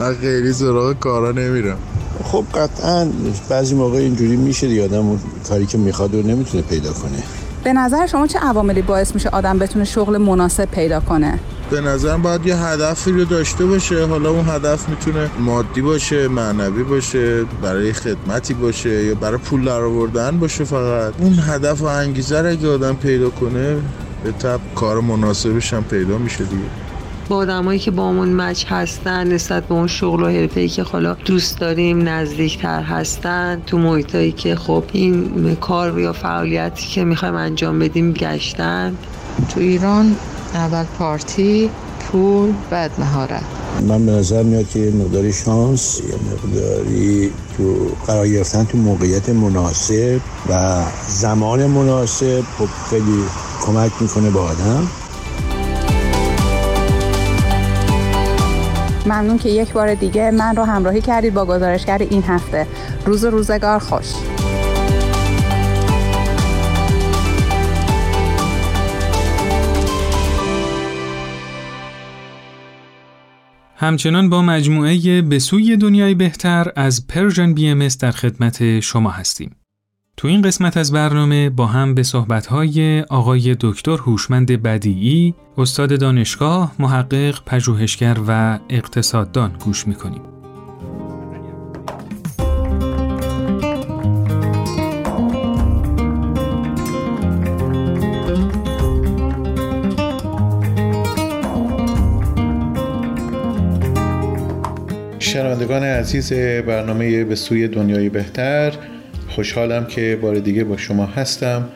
من. 0.00 0.14
خیلی 0.14 0.52
سراغ 0.52 0.98
کارا 0.98 1.32
نمیرم. 1.32 1.78
خب 2.24 2.44
قطعا 2.54 3.08
بعضی 3.50 3.74
موقع 3.74 3.98
اینجوری 3.98 4.36
میشه 4.36 4.68
دیگه. 4.68 4.84
آدم 4.84 5.20
کاری 5.48 5.66
که 5.66 5.78
می‌خواد 5.78 6.14
رو 6.14 6.22
نمی‌تونه 6.22 6.62
پیدا 6.62 6.92
کنه. 6.92 7.22
به 7.64 7.72
نظر 7.72 8.06
شما 8.06 8.26
چه 8.26 8.38
عواملی 8.38 8.82
باعث 8.82 9.14
میشه 9.14 9.28
آدم 9.28 9.58
بتونه 9.58 9.84
شغل 9.84 10.18
مناسب 10.18 10.64
پیدا 10.64 11.00
کنه؟ 11.00 11.38
به 11.70 11.80
نظرم 11.80 12.22
باید 12.22 12.46
یه 12.46 12.56
هدفی 12.56 13.12
رو 13.12 13.24
داشته 13.24 13.66
باشه. 13.66 14.06
حالا 14.06 14.30
اون 14.30 14.48
هدف 14.48 14.88
می‌تونه 14.88 15.30
مادی 15.38 15.82
باشه 15.82 16.28
معنوی 16.28 16.82
باشه 16.82 17.44
برای 17.44 17.92
خدمتی 17.92 18.54
باشه 18.54 19.04
یا 19.04 19.14
برای 19.14 19.38
پول 19.38 19.64
در 19.64 19.80
آوردن 19.80 20.38
باشه 20.38 20.64
فقط. 20.64 21.12
اون 21.18 21.38
هدف 21.38 21.82
و 21.82 21.84
انگیزه 21.84 22.42
رو 22.42 22.50
اگه 22.50 22.68
آدم 22.68 22.94
پیدا 22.94 23.30
کنه 23.30 23.76
به 24.24 24.32
تب 24.32 24.60
کار 24.74 25.00
مناسبش 25.00 25.74
هم 25.74 25.84
پیدا 25.84 26.18
میشه 26.18 26.44
دیگه. 26.44 26.62
با 27.28 27.36
آدمایی 27.36 27.78
که 27.78 27.90
با 27.90 28.08
همون 28.08 28.32
مچ 28.32 28.64
هستن 28.68 29.32
نسبت 29.32 29.64
به 29.64 29.74
اون 29.74 29.86
شغل 29.86 30.22
و 30.22 30.26
حرفه‌ای 30.26 30.68
که 30.68 30.82
حالا 30.82 31.14
دوست 31.14 31.60
داریم 31.60 32.08
نزدیکتر 32.08 32.82
هستن 32.82 33.62
تو 33.66 33.78
محیطایی 33.78 34.32
که 34.32 34.56
خب 34.56 34.84
این 34.92 35.56
کار 35.60 36.00
یا 36.00 36.12
فعالیتی 36.12 36.86
که 36.88 37.04
می‌خوایم 37.04 37.34
انجام 37.34 37.78
بدیم 37.78 38.12
گشتن. 38.12 38.96
تو 39.54 39.60
ایران 39.60 40.16
اول 40.56 40.84
پارتی 40.98 41.70
پول 42.00 42.52
بعد 42.70 42.90
مهارت. 42.98 43.42
من 43.88 44.06
به 44.06 44.12
نظر 44.12 44.42
میاد 44.42 44.68
که 44.68 44.92
مقداری 44.94 45.32
شانس 45.32 46.00
یا 46.00 46.16
مقداری 46.32 47.30
تو 47.56 47.76
قرار 48.06 48.28
گرفتن 48.28 48.64
تو 48.64 48.78
موقعیت 48.78 49.28
مناسب 49.28 50.20
و 50.48 50.82
زمان 51.08 51.66
مناسب 51.66 52.40
خب 52.58 52.68
خیلی 52.90 53.24
کمک 53.62 53.92
می‌کنه 54.00 54.30
به 54.30 54.40
آدم. 54.40 54.88
ممنون 59.06 59.38
که 59.38 59.48
یک 59.48 59.72
بار 59.72 59.94
دیگه 59.94 60.30
من 60.30 60.56
رو 60.56 60.64
همراهی 60.64 61.00
کردید 61.00 61.34
با 61.34 61.44
گزارشگر 61.44 61.98
این 61.98 62.22
هفته. 62.22 62.66
روز 63.06 63.24
روزگار 63.24 63.78
خوش. 63.78 64.06
همچنان 73.78 74.30
با 74.30 74.42
مجموعه 74.42 75.22
به 75.22 75.38
سوی 75.38 75.76
دنیای 75.76 76.14
بهتر 76.14 76.72
از 76.76 77.06
پرژن 77.06 77.54
بی 77.54 77.68
ام 77.68 77.88
در 77.88 78.10
خدمت 78.10 78.80
شما 78.80 79.10
هستیم. 79.10 79.56
تو 80.16 80.28
این 80.28 80.42
قسمت 80.42 80.76
از 80.76 80.92
برنامه 80.92 81.50
با 81.50 81.66
هم 81.66 81.94
به 81.94 82.02
صحبت‌های 82.02 83.00
آقای 83.00 83.56
دکتر 83.60 83.96
هوشمند 83.96 84.50
بدیعی، 84.50 85.34
استاد 85.58 86.00
دانشگاه، 86.00 86.72
محقق، 86.78 87.44
پژوهشگر 87.46 88.16
و 88.28 88.58
اقتصاددان 88.70 89.52
گوش 89.64 89.86
می‌کنیم. 89.86 90.22
شنوندگان 105.56 105.84
عزیز 105.84 106.32
برنامه 106.66 107.24
به 107.24 107.34
سوی 107.34 107.68
دنیای 107.68 108.08
بهتر 108.08 108.72
خوشحالم 109.28 109.86
که 109.86 110.18
بار 110.22 110.38
دیگه 110.38 110.64
با 110.64 110.76
شما 110.76 111.06
هستم 111.06 111.68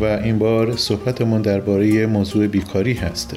و 0.00 0.04
این 0.04 0.38
بار 0.38 0.76
صحبتمون 0.76 1.42
درباره 1.42 2.06
موضوع 2.06 2.46
بیکاری 2.46 2.92
هست 2.92 3.34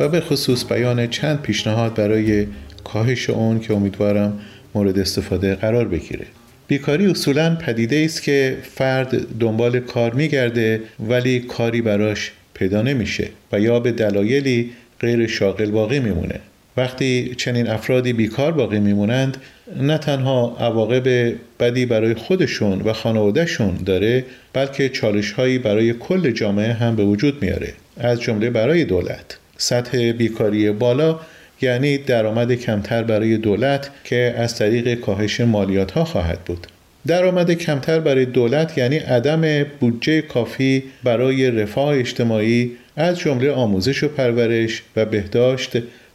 و 0.00 0.08
به 0.08 0.20
خصوص 0.20 0.72
بیان 0.72 1.06
چند 1.06 1.42
پیشنهاد 1.42 1.94
برای 1.94 2.46
کاهش 2.84 3.30
اون 3.30 3.60
که 3.60 3.74
امیدوارم 3.74 4.38
مورد 4.74 4.98
استفاده 4.98 5.54
قرار 5.54 5.88
بگیره. 5.88 6.26
بیکاری 6.68 7.06
اصولا 7.06 7.56
پدیده 7.56 8.02
است 8.04 8.22
که 8.22 8.56
فرد 8.62 9.38
دنبال 9.38 9.80
کار 9.80 10.14
میگرده 10.14 10.80
ولی 11.08 11.40
کاری 11.40 11.82
براش 11.82 12.32
پیدا 12.54 12.82
نمیشه 12.82 13.28
و 13.52 13.60
یا 13.60 13.80
به 13.80 13.92
دلایلی 13.92 14.70
غیر 15.00 15.26
شاغل 15.26 15.70
باقی 15.70 16.00
میمونه. 16.00 16.40
وقتی 16.76 17.34
چنین 17.36 17.68
افرادی 17.68 18.12
بیکار 18.12 18.52
باقی 18.52 18.80
میمونند 18.80 19.36
نه 19.76 19.98
تنها 19.98 20.56
عواقب 20.60 21.34
بدی 21.60 21.86
برای 21.86 22.14
خودشون 22.14 22.82
و 22.82 22.92
خانوادهشون 22.92 23.74
داره 23.86 24.24
بلکه 24.52 24.88
چالش 24.88 25.32
هایی 25.32 25.58
برای 25.58 25.92
کل 25.92 26.30
جامعه 26.30 26.72
هم 26.72 26.96
به 26.96 27.04
وجود 27.04 27.42
میاره. 27.42 27.72
از 27.96 28.20
جمله 28.20 28.50
برای 28.50 28.84
دولت. 28.84 29.38
سطح 29.56 30.12
بیکاری 30.12 30.70
بالا 30.70 31.20
یعنی 31.62 31.98
درآمد 31.98 32.54
کمتر 32.54 33.02
برای 33.02 33.36
دولت 33.36 33.90
که 34.04 34.34
از 34.36 34.58
طریق 34.58 34.94
کاهش 34.94 35.40
مالیات 35.40 35.90
ها 35.90 36.04
خواهد 36.04 36.38
بود. 36.40 36.66
درآمد 37.06 37.52
کمتر 37.52 38.00
برای 38.00 38.24
دولت 38.24 38.78
یعنی 38.78 38.96
عدم 38.96 39.64
بودجه 39.80 40.22
کافی 40.22 40.82
برای 41.04 41.50
رفاه 41.50 41.98
اجتماعی 41.98 42.72
از 42.96 43.18
جمله 43.18 43.52
آموزش 43.52 44.04
و 44.04 44.08
پرورش 44.08 44.82
و 44.96 45.04
بهداشت 45.04 45.72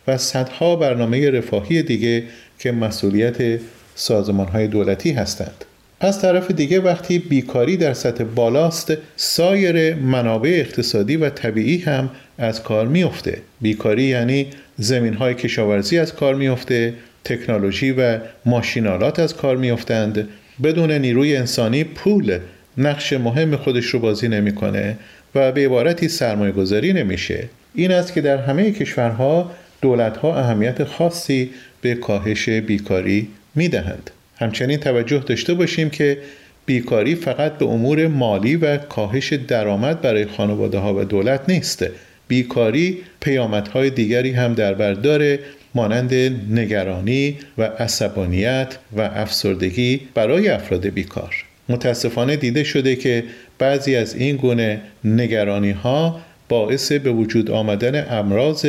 و 0.07 0.17
صدها 0.17 0.75
برنامه 0.75 1.29
رفاهی 1.29 1.83
دیگه 1.83 2.23
که 2.59 2.71
مسئولیت 2.71 3.59
سازمان 3.95 4.47
های 4.47 4.67
دولتی 4.67 5.11
هستند. 5.11 5.65
از 5.99 6.21
طرف 6.21 6.51
دیگه 6.51 6.79
وقتی 6.79 7.19
بیکاری 7.19 7.77
در 7.77 7.93
سطح 7.93 8.23
بالاست 8.23 8.93
سایر 9.15 9.95
منابع 9.95 10.49
اقتصادی 10.49 11.17
و 11.17 11.29
طبیعی 11.29 11.77
هم 11.77 12.09
از 12.37 12.63
کار 12.63 12.87
میفته 12.87 13.37
بیکاری 13.61 14.03
یعنی 14.03 14.47
زمین 14.77 15.13
های 15.13 15.33
کشاورزی 15.33 15.99
از 15.99 16.13
کار 16.13 16.35
میفته 16.35 16.93
تکنولوژی 17.23 17.91
و 17.91 18.19
ماشینالات 18.45 19.19
از 19.19 19.35
کار 19.35 19.57
میافتند. 19.57 20.27
بدون 20.63 20.91
نیروی 20.91 21.35
انسانی 21.35 21.83
پول 21.83 22.39
نقش 22.77 23.13
مهم 23.13 23.55
خودش 23.55 23.85
رو 23.85 23.99
بازی 23.99 24.27
نمی‌کنه 24.27 24.97
و 25.35 25.51
به 25.51 25.65
عبارتی 25.65 26.07
سرمایه 26.07 26.51
گذاری 26.51 26.93
نمیشه. 26.93 27.49
این 27.75 27.91
است 27.91 28.13
که 28.13 28.21
در 28.21 28.37
همه 28.37 28.71
کشورها 28.71 29.51
دولتها 29.81 30.39
اهمیت 30.39 30.83
خاصی 30.83 31.49
به 31.81 31.95
کاهش 31.95 32.49
بیکاری 32.49 33.27
می‌دهند. 33.55 34.11
همچنین 34.39 34.77
توجه 34.77 35.19
داشته 35.19 35.53
باشیم 35.53 35.89
که 35.89 36.17
بیکاری 36.65 37.15
فقط 37.15 37.57
به 37.57 37.65
امور 37.65 38.07
مالی 38.07 38.55
و 38.55 38.77
کاهش 38.77 39.33
درآمد 39.33 40.01
برای 40.01 40.25
خانواده 40.25 40.77
ها 40.77 40.95
و 40.95 41.03
دولت 41.03 41.41
نیست. 41.47 41.85
بیکاری 42.27 42.97
پیامدهای 43.21 43.89
دیگری 43.89 44.31
هم 44.31 44.53
در 44.53 44.73
بر 44.73 44.93
داره 44.93 45.39
مانند 45.75 46.13
نگرانی 46.49 47.37
و 47.57 47.63
عصبانیت 47.63 48.77
و 48.97 49.01
افسردگی 49.01 50.01
برای 50.13 50.49
افراد 50.49 50.87
بیکار. 50.87 51.45
متاسفانه 51.69 52.35
دیده 52.35 52.63
شده 52.63 52.95
که 52.95 53.23
بعضی 53.59 53.95
از 53.95 54.15
این 54.15 54.35
گونه 54.35 54.81
نگرانی 55.03 55.71
ها 55.71 56.21
باعث 56.49 56.91
به 56.91 57.11
وجود 57.11 57.51
آمدن 57.51 58.07
امراض 58.09 58.65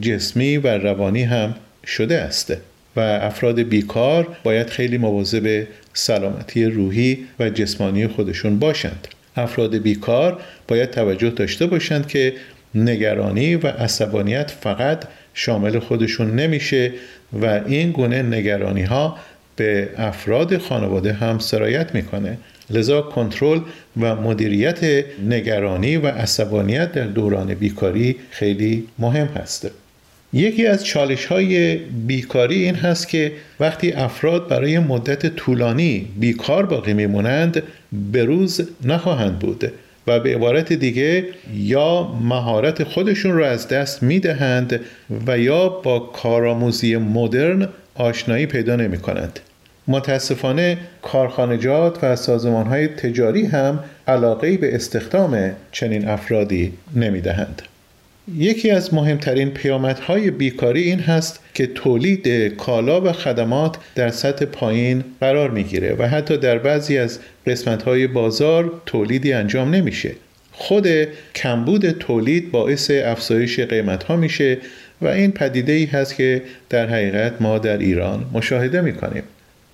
جسمی 0.00 0.56
و 0.56 0.66
روانی 0.66 1.22
هم 1.22 1.54
شده 1.86 2.18
است 2.18 2.52
و 2.96 3.00
افراد 3.00 3.60
بیکار 3.60 4.36
باید 4.44 4.70
خیلی 4.70 4.98
مواظب 4.98 5.66
سلامتی 5.92 6.64
روحی 6.64 7.18
و 7.38 7.50
جسمانی 7.50 8.06
خودشون 8.06 8.58
باشند. 8.58 9.08
افراد 9.36 9.76
بیکار 9.76 10.40
باید 10.68 10.90
توجه 10.90 11.30
داشته 11.30 11.66
باشند 11.66 12.06
که 12.06 12.32
نگرانی 12.74 13.54
و 13.54 13.66
عصبانیت 13.66 14.50
فقط 14.50 15.04
شامل 15.34 15.78
خودشون 15.78 16.30
نمیشه 16.34 16.92
و 17.42 17.60
این 17.66 17.90
گونه 17.90 18.22
نگرانی 18.22 18.82
ها 18.82 19.16
به 19.56 19.88
افراد 19.96 20.58
خانواده 20.58 21.12
هم 21.12 21.38
سرایت 21.38 21.94
می‌کنه. 21.94 22.38
لذا 22.70 23.02
کنترل 23.02 23.60
و 24.00 24.16
مدیریت 24.16 25.04
نگرانی 25.28 25.96
و 25.96 26.06
عصبانیت 26.06 26.92
در 26.92 27.06
دوران 27.06 27.54
بیکاری 27.54 28.16
خیلی 28.30 28.86
مهم 28.98 29.26
هست 29.26 29.70
یکی 30.32 30.66
از 30.66 30.84
چالش 30.84 31.26
های 31.26 31.76
بیکاری 31.76 32.64
این 32.64 32.74
هست 32.74 33.08
که 33.08 33.32
وقتی 33.60 33.92
افراد 33.92 34.48
برای 34.48 34.78
مدت 34.78 35.26
طولانی 35.26 36.06
بیکار 36.16 36.66
باقی 36.66 36.92
میمونند 36.92 37.62
به 38.12 38.24
روز 38.24 38.68
نخواهند 38.84 39.38
بود 39.38 39.72
و 40.06 40.20
به 40.20 40.34
عبارت 40.34 40.72
دیگه 40.72 41.26
یا 41.54 42.02
مهارت 42.22 42.84
خودشون 42.84 43.32
رو 43.32 43.44
از 43.44 43.68
دست 43.68 44.02
می‌دهند 44.02 44.80
و 45.26 45.38
یا 45.38 45.68
با 45.68 45.98
کارآموزی 45.98 46.96
مدرن 46.96 47.68
آشنایی 47.94 48.46
پیدا 48.46 48.76
نمی 48.76 48.98
کنند. 48.98 49.40
متاسفانه 49.90 50.78
کارخانجات 51.02 52.04
و 52.04 52.16
سازمان 52.16 52.66
های 52.66 52.88
تجاری 52.88 53.46
هم 53.46 53.78
علاقه 54.08 54.56
به 54.56 54.74
استخدام 54.74 55.52
چنین 55.72 56.08
افرادی 56.08 56.72
نمی 56.96 57.20
دهند. 57.20 57.62
یکی 58.36 58.70
از 58.70 58.94
مهمترین 58.94 59.50
پیامدهای 59.50 60.30
بیکاری 60.30 60.82
این 60.82 61.00
هست 61.00 61.40
که 61.54 61.66
تولید 61.66 62.28
کالا 62.56 63.00
و 63.00 63.12
خدمات 63.12 63.76
در 63.94 64.08
سطح 64.08 64.44
پایین 64.44 65.04
قرار 65.20 65.50
می‌گیره 65.50 65.96
و 65.98 66.08
حتی 66.08 66.36
در 66.36 66.58
بعضی 66.58 66.98
از 66.98 67.18
قسمتهای 67.46 68.06
بازار 68.06 68.72
تولیدی 68.86 69.32
انجام 69.32 69.74
نمیشه 69.74 70.12
خود 70.52 70.88
کمبود 71.34 71.90
تولید 71.90 72.50
باعث 72.50 72.90
افزایش 72.90 73.60
قیمت 73.60 74.02
ها 74.02 74.16
میشه 74.16 74.58
و 75.02 75.06
این 75.06 75.32
پدیده 75.32 75.72
ای 75.72 75.84
هست 75.84 76.16
که 76.16 76.42
در 76.68 76.86
حقیقت 76.86 77.32
ما 77.42 77.58
در 77.58 77.78
ایران 77.78 78.26
مشاهده 78.32 78.80
می‌کنیم 78.80 79.22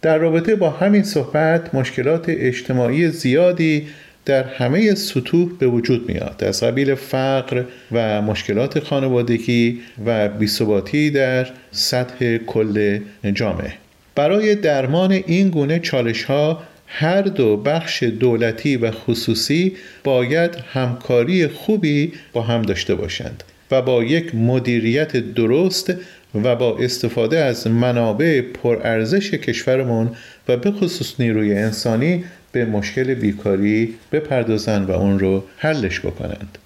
در 0.07 0.19
رابطه 0.19 0.55
با 0.55 0.71
همین 0.71 1.03
صحبت 1.03 1.75
مشکلات 1.75 2.25
اجتماعی 2.29 3.09
زیادی 3.09 3.87
در 4.25 4.45
همه 4.45 4.95
سطوح 4.95 5.51
به 5.59 5.67
وجود 5.67 6.09
میاد. 6.09 6.45
از 6.45 6.63
قبیل 6.63 6.95
فقر 6.95 7.65
و 7.93 8.23
مشکلات 8.23 8.81
خانوادگی 8.81 9.81
و 10.07 10.29
بیثباتی 10.29 11.11
در 11.11 11.47
سطح 11.71 12.37
کل 12.37 12.99
جامعه. 13.33 13.73
برای 14.15 14.55
درمان 14.55 15.13
این 15.13 15.49
گونه 15.49 15.79
چالش 15.79 16.25
ها 16.25 16.63
هر 16.87 17.23
دو 17.23 17.57
بخش 17.57 18.03
دولتی 18.03 18.77
و 18.77 18.91
خصوصی 18.91 19.73
باید 20.05 20.55
همکاری 20.73 21.47
خوبی 21.47 22.13
با 22.33 22.43
هم 22.43 22.63
داشته 22.63 22.95
باشند 22.95 23.45
و 23.71 23.83
با 23.83 24.05
یک 24.05 24.35
مدیریت 24.35 25.17
درست 25.17 25.95
و 26.45 26.57
با 26.57 26.79
استفاده 26.79 27.39
از 27.39 27.67
منابع 27.67 28.41
پرارزش 28.41 29.31
کشورمون 29.31 30.11
و 30.49 30.57
به 30.57 30.71
خصوص 30.71 31.21
نیروی 31.21 31.55
انسانی 31.55 32.25
به 32.53 32.65
مشکل 32.65 33.15
بیکاری 33.15 33.95
بپردازند 34.13 34.91
و 34.91 34.93
اون 34.93 35.19
رو 35.19 35.45
حلش 35.57 36.01
بکنند. 36.01 36.59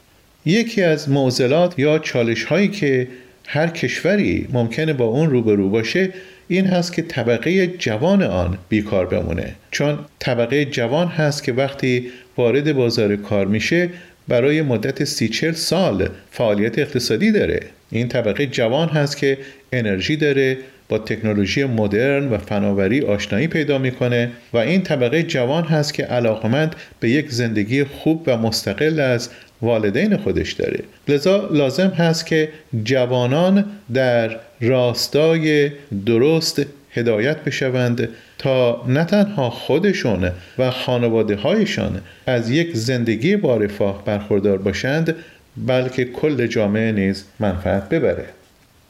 یکی 0.47 0.83
از 0.83 1.09
معضلات 1.09 1.79
یا 1.79 1.99
چالش 1.99 2.45
هایی 2.45 2.69
که 2.69 3.09
هر 3.47 3.67
کشوری 3.67 4.49
ممکنه 4.53 4.93
با 4.93 5.05
اون 5.05 5.31
روبرو 5.31 5.69
باشه 5.71 6.13
این 6.49 6.67
هست 6.67 6.93
که 6.93 7.03
طبقه 7.03 7.67
جوان 7.67 8.23
آن 8.23 8.59
بیکار 8.69 9.07
بمونه. 9.07 9.55
چون 9.71 9.99
طبقه 10.19 10.65
جوان 10.65 11.09
هست 11.09 11.45
که 11.45 11.53
وقتی 11.53 12.11
وارد 12.37 12.73
بازار 12.73 13.17
کار 13.17 13.47
میشه 13.47 13.91
برای 14.31 14.63
مدت 14.63 15.05
سی 15.05 15.29
چل 15.29 15.53
سال 15.53 16.09
فعالیت 16.31 16.79
اقتصادی 16.79 17.33
داره. 17.33 17.61
این 17.91 18.09
طبقه 18.09 18.47
جوان 18.47 18.89
هست 18.89 19.17
که 19.17 19.39
انرژی 19.73 20.17
داره 20.17 20.59
با 20.89 20.99
تکنولوژی 20.99 21.65
مدرن 21.65 22.29
و 22.29 22.39
فناوری 22.39 23.01
آشنایی 23.01 23.47
پیدا 23.47 23.79
می‌کنه 23.79 24.31
و 24.53 24.57
این 24.59 24.83
طبقه 24.83 25.23
جوان 25.23 25.65
هست 25.65 25.95
که 25.95 26.03
علاقمند 26.03 26.77
به 27.01 27.11
یک 27.11 27.31
زندگی 27.31 27.85
خوب 27.85 28.23
و 28.27 28.37
مستقل 28.37 29.01
از 29.01 29.31
والدین 29.63 30.17
خودش 30.17 30.53
داره. 30.53 30.81
لذا 31.09 31.49
لازم 31.53 31.89
هست 31.89 32.27
که 32.27 32.49
جوانان 32.85 33.65
در 33.95 34.37
راستای 34.61 35.71
درست 36.07 36.63
هدایت 36.95 37.45
بشوند 37.45 38.09
تا 38.39 38.85
نه 38.89 39.05
تنها 39.05 39.51
خودشون 39.51 40.31
و 40.59 40.71
خانواده 40.71 41.37
هایشان 41.37 42.01
از 42.27 42.51
یک 42.51 42.77
زندگی 42.77 43.37
با 43.37 43.57
رفاه 43.57 44.05
برخوردار 44.05 44.59
باشند 44.59 45.17
بلکه 45.57 46.05
کل 46.05 46.47
جامعه 46.47 46.93
نیز 46.93 47.25
منفعت 47.41 47.89
ببره 47.89 48.25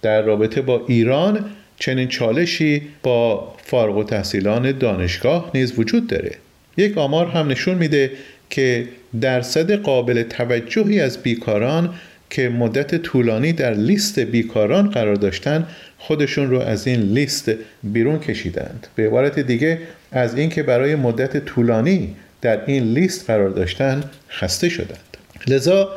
در 0.03 0.23
رابطه 0.23 0.61
با 0.61 0.85
ایران 0.89 1.45
چنین 1.79 2.09
چالشی 2.09 2.83
با 3.03 3.55
فارغ 3.65 3.97
و 3.97 4.05
تحصیلان 4.05 4.79
دانشگاه 4.79 5.51
نیز 5.55 5.79
وجود 5.79 6.07
داره. 6.07 6.33
یک 6.77 6.99
آمار 6.99 7.27
هم 7.27 7.49
نشون 7.49 7.75
میده 7.75 8.11
که 8.51 8.89
درصد 9.21 9.73
قابل 9.73 10.23
توجهی 10.23 11.01
از 11.01 11.23
بیکاران 11.23 11.95
که 12.31 12.49
مدت 12.49 12.95
طولانی 12.95 13.53
در 13.53 13.75
لیست 13.75 14.19
بیکاران 14.19 14.91
قرار 14.91 15.15
داشتن 15.15 15.67
خودشون 15.99 16.51
رو 16.51 16.61
از 16.61 16.87
این 16.87 17.01
لیست 17.01 17.51
بیرون 17.83 18.19
کشیدند 18.19 18.87
به 18.95 19.07
عبارت 19.07 19.39
دیگه 19.39 19.79
از 20.13 20.39
اینکه 20.39 20.63
برای 20.63 20.97
مدت 20.97 21.45
طولانی 21.45 22.15
در 22.41 22.65
این 22.67 22.83
لیست 22.83 23.27
قرار 23.27 23.51
داشتن 23.51 24.05
خسته 24.31 24.69
شدند 24.69 25.17
لذا 25.49 25.89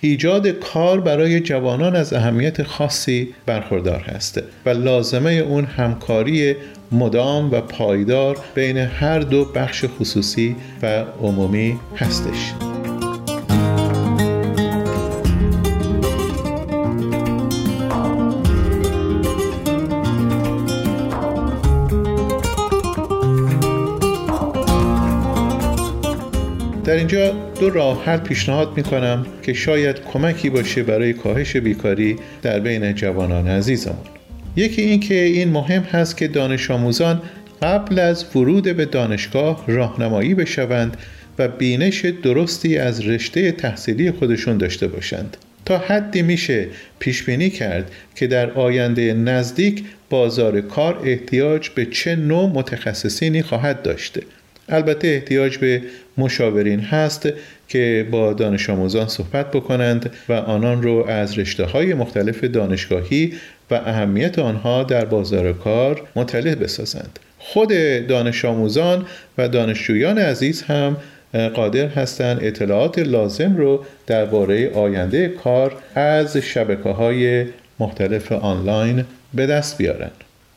ایجاد 0.00 0.48
کار 0.48 1.00
برای 1.00 1.40
جوانان 1.40 1.96
از 1.96 2.12
اهمیت 2.12 2.62
خاصی 2.62 3.28
برخوردار 3.46 4.00
هست 4.00 4.42
و 4.66 4.70
لازمه 4.70 5.32
اون 5.32 5.64
همکاری 5.64 6.54
مدام 6.92 7.50
و 7.50 7.60
پایدار 7.60 8.38
بین 8.54 8.76
هر 8.76 9.18
دو 9.18 9.44
بخش 9.44 9.84
خصوصی 9.84 10.56
و 10.82 11.04
عمومی 11.22 11.78
هستش. 11.96 12.52
در 26.92 26.98
اینجا 26.98 27.30
دو 27.60 27.70
راه 27.70 28.04
حل 28.04 28.16
پیشنهاد 28.16 28.76
می 28.76 28.82
کنم 28.82 29.26
که 29.42 29.52
شاید 29.52 30.00
کمکی 30.00 30.50
باشه 30.50 30.82
برای 30.82 31.12
کاهش 31.12 31.56
بیکاری 31.56 32.16
در 32.42 32.60
بین 32.60 32.94
جوانان 32.94 33.48
عزیزمون. 33.48 34.04
یکی 34.56 34.82
این 34.82 35.00
که 35.00 35.14
این 35.14 35.48
مهم 35.48 35.82
هست 35.82 36.16
که 36.16 36.28
دانش 36.28 36.70
آموزان 36.70 37.22
قبل 37.62 37.98
از 37.98 38.36
ورود 38.36 38.76
به 38.76 38.84
دانشگاه 38.84 39.64
راهنمایی 39.66 40.34
بشوند 40.34 40.96
و 41.38 41.48
بینش 41.48 42.04
درستی 42.04 42.78
از 42.78 43.06
رشته 43.06 43.52
تحصیلی 43.52 44.10
خودشون 44.10 44.58
داشته 44.58 44.88
باشند. 44.88 45.36
تا 45.64 45.78
حدی 45.78 46.22
میشه 46.22 46.66
پیش 46.98 47.22
بینی 47.22 47.50
کرد 47.50 47.90
که 48.14 48.26
در 48.26 48.50
آینده 48.50 49.14
نزدیک 49.14 49.84
بازار 50.10 50.60
کار 50.60 51.00
احتیاج 51.04 51.68
به 51.68 51.86
چه 51.86 52.16
نوع 52.16 52.50
متخصصینی 52.50 53.42
خواهد 53.42 53.82
داشته. 53.82 54.22
البته 54.68 55.08
احتیاج 55.08 55.58
به 55.58 55.82
مشاورین 56.18 56.80
هست 56.80 57.28
که 57.68 58.06
با 58.10 58.32
دانش 58.32 58.70
آموزان 58.70 59.08
صحبت 59.08 59.50
بکنند 59.50 60.10
و 60.28 60.32
آنان 60.32 60.82
رو 60.82 61.06
از 61.08 61.38
رشته 61.38 61.64
های 61.64 61.94
مختلف 61.94 62.44
دانشگاهی 62.44 63.32
و 63.70 63.74
اهمیت 63.74 64.38
آنها 64.38 64.82
در 64.82 65.04
بازار 65.04 65.52
کار 65.52 66.02
مطلع 66.16 66.54
بسازند. 66.54 67.18
خود 67.38 67.68
دانش 68.06 68.44
آموزان 68.44 69.06
و 69.38 69.48
دانشجویان 69.48 70.18
عزیز 70.18 70.62
هم 70.62 70.96
قادر 71.54 71.88
هستند 71.88 72.38
اطلاعات 72.42 72.98
لازم 72.98 73.56
رو 73.56 73.84
درباره 74.06 74.70
آینده 74.74 75.28
کار 75.28 75.76
از 75.94 76.36
شبکه 76.36 76.88
های 76.88 77.46
مختلف 77.78 78.32
آنلاین 78.32 79.04
به 79.34 79.46
دست 79.46 79.78
بیارن. 79.78 80.10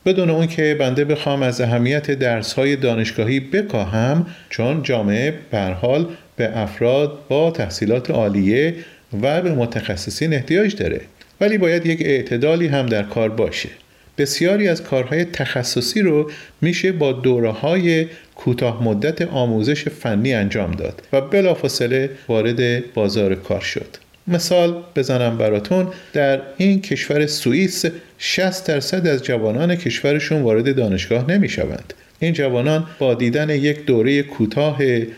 بدون 0.05 0.29
اون 0.29 0.47
که 0.47 0.75
بنده 0.79 1.05
بخوام 1.05 1.43
از 1.43 1.61
اهمیت 1.61 2.11
درس 2.11 2.53
های 2.53 2.75
دانشگاهی 2.75 3.39
بکاهم 3.39 4.25
چون 4.49 4.83
جامعه 4.83 5.33
حال 5.81 6.07
به 6.35 6.57
افراد 6.57 7.19
با 7.29 7.51
تحصیلات 7.51 8.11
عالیه 8.11 8.75
و 9.21 9.41
به 9.41 9.51
متخصصین 9.51 10.33
احتیاج 10.33 10.75
داره. 10.75 11.01
ولی 11.41 11.57
باید 11.57 11.85
یک 11.85 12.01
اعتدالی 12.01 12.67
هم 12.67 12.85
در 12.85 13.03
کار 13.03 13.29
باشه. 13.29 13.69
بسیاری 14.17 14.67
از 14.67 14.83
کارهای 14.83 15.25
تخصصی 15.25 16.01
رو 16.01 16.31
میشه 16.61 16.91
با 16.91 17.11
دوره 17.11 17.51
های 17.51 18.07
کوتاه 18.35 18.83
مدت 18.83 19.21
آموزش 19.21 19.89
فنی 19.89 20.33
انجام 20.33 20.71
داد 20.71 21.01
و 21.13 21.21
بلافاصله 21.21 22.09
وارد 22.27 22.93
بازار 22.93 23.35
کار 23.35 23.61
شد. 23.61 24.04
مثال 24.27 24.83
بزنم 24.95 25.37
براتون 25.37 25.87
در 26.13 26.41
این 26.57 26.81
کشور 26.81 27.25
سوئیس 27.25 27.85
60 28.17 28.67
درصد 28.67 29.07
از 29.07 29.23
جوانان 29.23 29.75
کشورشون 29.75 30.41
وارد 30.41 30.75
دانشگاه 30.75 31.31
نمی 31.31 31.49
شوند. 31.49 31.93
این 32.19 32.33
جوانان 32.33 32.87
با 32.99 33.13
دیدن 33.13 33.49
یک 33.49 33.85
دوره 33.85 34.23
کوتاه 34.23 34.77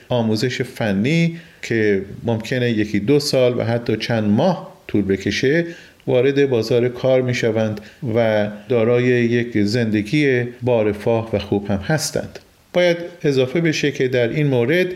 آموزش 0.10 0.62
فنی 0.62 1.40
که 1.62 2.02
ممکنه 2.24 2.72
یکی 2.72 3.00
دو 3.00 3.20
سال 3.20 3.60
و 3.60 3.64
حتی 3.64 3.98
چند 3.98 4.24
ماه 4.24 4.78
طول 4.88 5.02
بکشه 5.02 5.66
وارد 6.08 6.50
بازار 6.50 6.90
کار 6.90 7.22
می 7.22 7.34
شوند 7.34 7.82
و 8.16 8.48
دارای 8.70 9.04
یک 9.06 9.62
زندگی 9.62 10.44
بارفاه 10.62 11.36
و 11.36 11.40
خوب 11.40 11.72
هم 11.72 11.78
هستند 11.78 12.40
باید 12.74 12.98
اضافه 13.24 13.62
بشه 13.62 13.92
که 13.92 14.08
در 14.08 14.30
این 14.30 14.48
مورد 14.48 14.88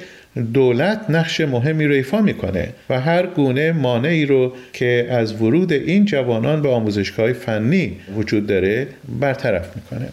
دولت 0.53 1.05
نقش 1.09 1.41
مهمی 1.41 1.85
رو 1.85 1.93
ایفا 1.93 2.21
می‌کنه 2.21 2.69
و 2.89 3.01
هر 3.01 3.25
گونه 3.25 3.71
مانعی 3.71 4.25
رو 4.25 4.53
که 4.73 5.07
از 5.09 5.41
ورود 5.41 5.73
این 5.73 6.05
جوانان 6.05 6.61
به 6.61 6.69
آموزشگاه 6.69 7.33
فنی 7.33 7.97
وجود 8.15 8.47
داره 8.47 8.87
برطرف 9.19 9.75
می‌کنه. 9.75 10.09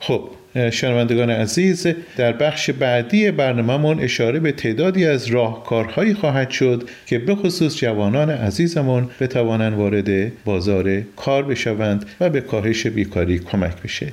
خب 0.00 0.28
شنوندگان 0.70 1.30
عزیز 1.30 1.86
در 2.16 2.32
بخش 2.32 2.70
بعدی 2.70 3.30
برنامهمون 3.30 4.00
اشاره 4.00 4.40
به 4.40 4.52
تعدادی 4.52 5.06
از 5.06 5.26
راهکارهایی 5.26 6.14
خواهد 6.14 6.50
شد 6.50 6.88
که 7.06 7.18
به 7.18 7.34
خصوص 7.34 7.76
جوانان 7.76 8.30
عزیزمون 8.30 9.10
بتوانند 9.20 9.72
وارد 9.72 10.32
بازار 10.44 11.02
کار 11.16 11.42
بشوند 11.42 12.06
و 12.20 12.30
به 12.30 12.40
کاهش 12.40 12.86
بیکاری 12.86 13.38
کمک 13.38 13.82
بشه. 13.82 14.12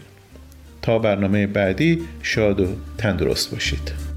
تا 0.81 0.99
برنامه 0.99 1.47
بعدی 1.47 2.01
شاد 2.23 2.59
و 2.59 2.67
تندرست 2.97 3.51
باشید. 3.51 4.08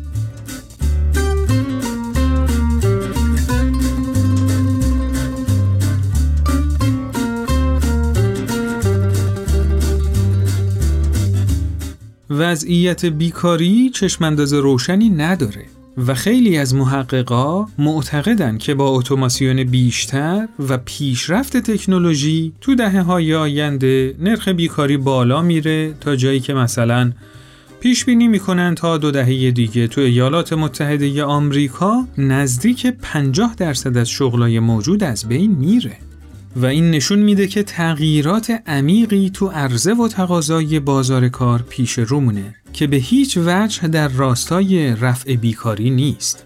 وضعیت 12.38 13.07
بیکاری 13.07 13.90
چشمانداز 13.90 14.53
روشنی 14.53 15.11
نداره 15.11 15.64
و 16.07 16.14
خیلی 16.14 16.59
از 16.59 16.75
محققا 16.75 17.66
معتقدن 17.79 18.59
که 18.59 18.75
با 18.75 18.88
اتوماسیون 18.88 19.64
بیشتر 19.64 20.49
و 20.68 20.79
پیشرفت 20.79 21.57
تکنولوژی 21.57 22.53
تو 22.61 22.75
دهه 22.75 23.01
های 23.01 23.35
آینده 23.35 24.14
نرخ 24.18 24.49
بیکاری 24.49 24.97
بالا 24.97 25.42
میره 25.42 25.95
تا 26.01 26.16
جایی 26.16 26.40
که 26.40 26.55
مثلا 26.55 27.12
پیش 27.81 28.05
بینی 28.05 28.29
می‌کنن 28.29 28.75
تا 28.75 28.99
دو 28.99 29.11
دهه 29.11 29.51
دیگه 29.51 29.87
تو 29.87 30.01
ایالات 30.01 30.53
متحده 30.53 31.25
آمریکا 31.25 32.07
نزدیک 32.18 32.87
50 32.87 33.55
درصد 33.55 33.97
از 33.97 34.09
شغلای 34.09 34.61
موجود 34.61 35.05
از 35.05 35.29
بین 35.29 35.51
میره. 35.51 35.97
و 36.56 36.66
این 36.66 36.90
نشون 36.90 37.18
میده 37.18 37.46
که 37.46 37.62
تغییرات 37.62 38.62
عمیقی 38.66 39.30
تو 39.30 39.48
عرضه 39.48 39.94
و 39.94 40.08
تقاضای 40.08 40.80
بازار 40.80 41.28
کار 41.28 41.64
پیش 41.68 41.98
رومونه 41.98 42.54
که 42.72 42.86
به 42.86 42.96
هیچ 42.96 43.38
وجه 43.38 43.88
در 43.88 44.08
راستای 44.08 44.96
رفع 44.96 45.36
بیکاری 45.36 45.90
نیست. 45.90 46.44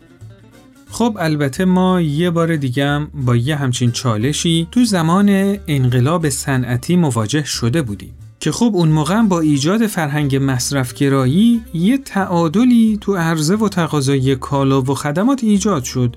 خب 0.90 1.16
البته 1.20 1.64
ما 1.64 2.00
یه 2.00 2.30
بار 2.30 2.56
دیگم 2.56 3.06
با 3.14 3.36
یه 3.36 3.56
همچین 3.56 3.92
چالشی 3.92 4.68
تو 4.70 4.84
زمان 4.84 5.58
انقلاب 5.66 6.28
صنعتی 6.28 6.96
مواجه 6.96 7.44
شده 7.44 7.82
بودیم 7.82 8.14
که 8.40 8.52
خب 8.52 8.70
اون 8.74 8.88
موقع 8.88 9.22
با 9.22 9.40
ایجاد 9.40 9.86
فرهنگ 9.86 10.38
مصرفگرایی 10.42 11.60
یه 11.74 11.98
تعادلی 11.98 12.98
تو 13.00 13.16
عرضه 13.16 13.56
و 13.56 13.68
تقاضای 13.68 14.36
کالا 14.36 14.82
و 14.82 14.94
خدمات 14.94 15.44
ایجاد 15.44 15.84
شد 15.84 16.16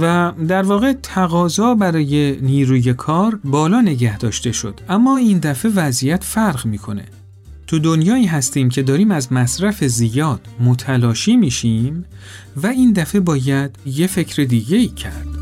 و 0.00 0.32
در 0.48 0.62
واقع 0.62 0.92
تقاضا 0.92 1.74
برای 1.74 2.38
نیروی 2.40 2.94
کار 2.94 3.40
بالا 3.44 3.80
نگه 3.80 4.18
داشته 4.18 4.52
شد. 4.52 4.80
اما 4.88 5.16
این 5.16 5.38
دفعه 5.38 5.72
وضعیت 5.72 6.24
فرق 6.24 6.66
می‌کنه. 6.66 7.04
تو 7.66 7.78
دنیایی 7.78 8.26
هستیم 8.26 8.68
که 8.68 8.82
داریم 8.82 9.10
از 9.10 9.32
مصرف 9.32 9.84
زیاد 9.84 10.40
متلاشی 10.60 11.36
میشیم 11.36 12.04
و 12.56 12.66
این 12.66 12.92
دفعه 12.92 13.20
باید 13.20 13.76
یه 13.86 14.06
فکر 14.06 14.42
دیگه 14.42 14.76
ای 14.76 14.88
کرد. 14.88 15.39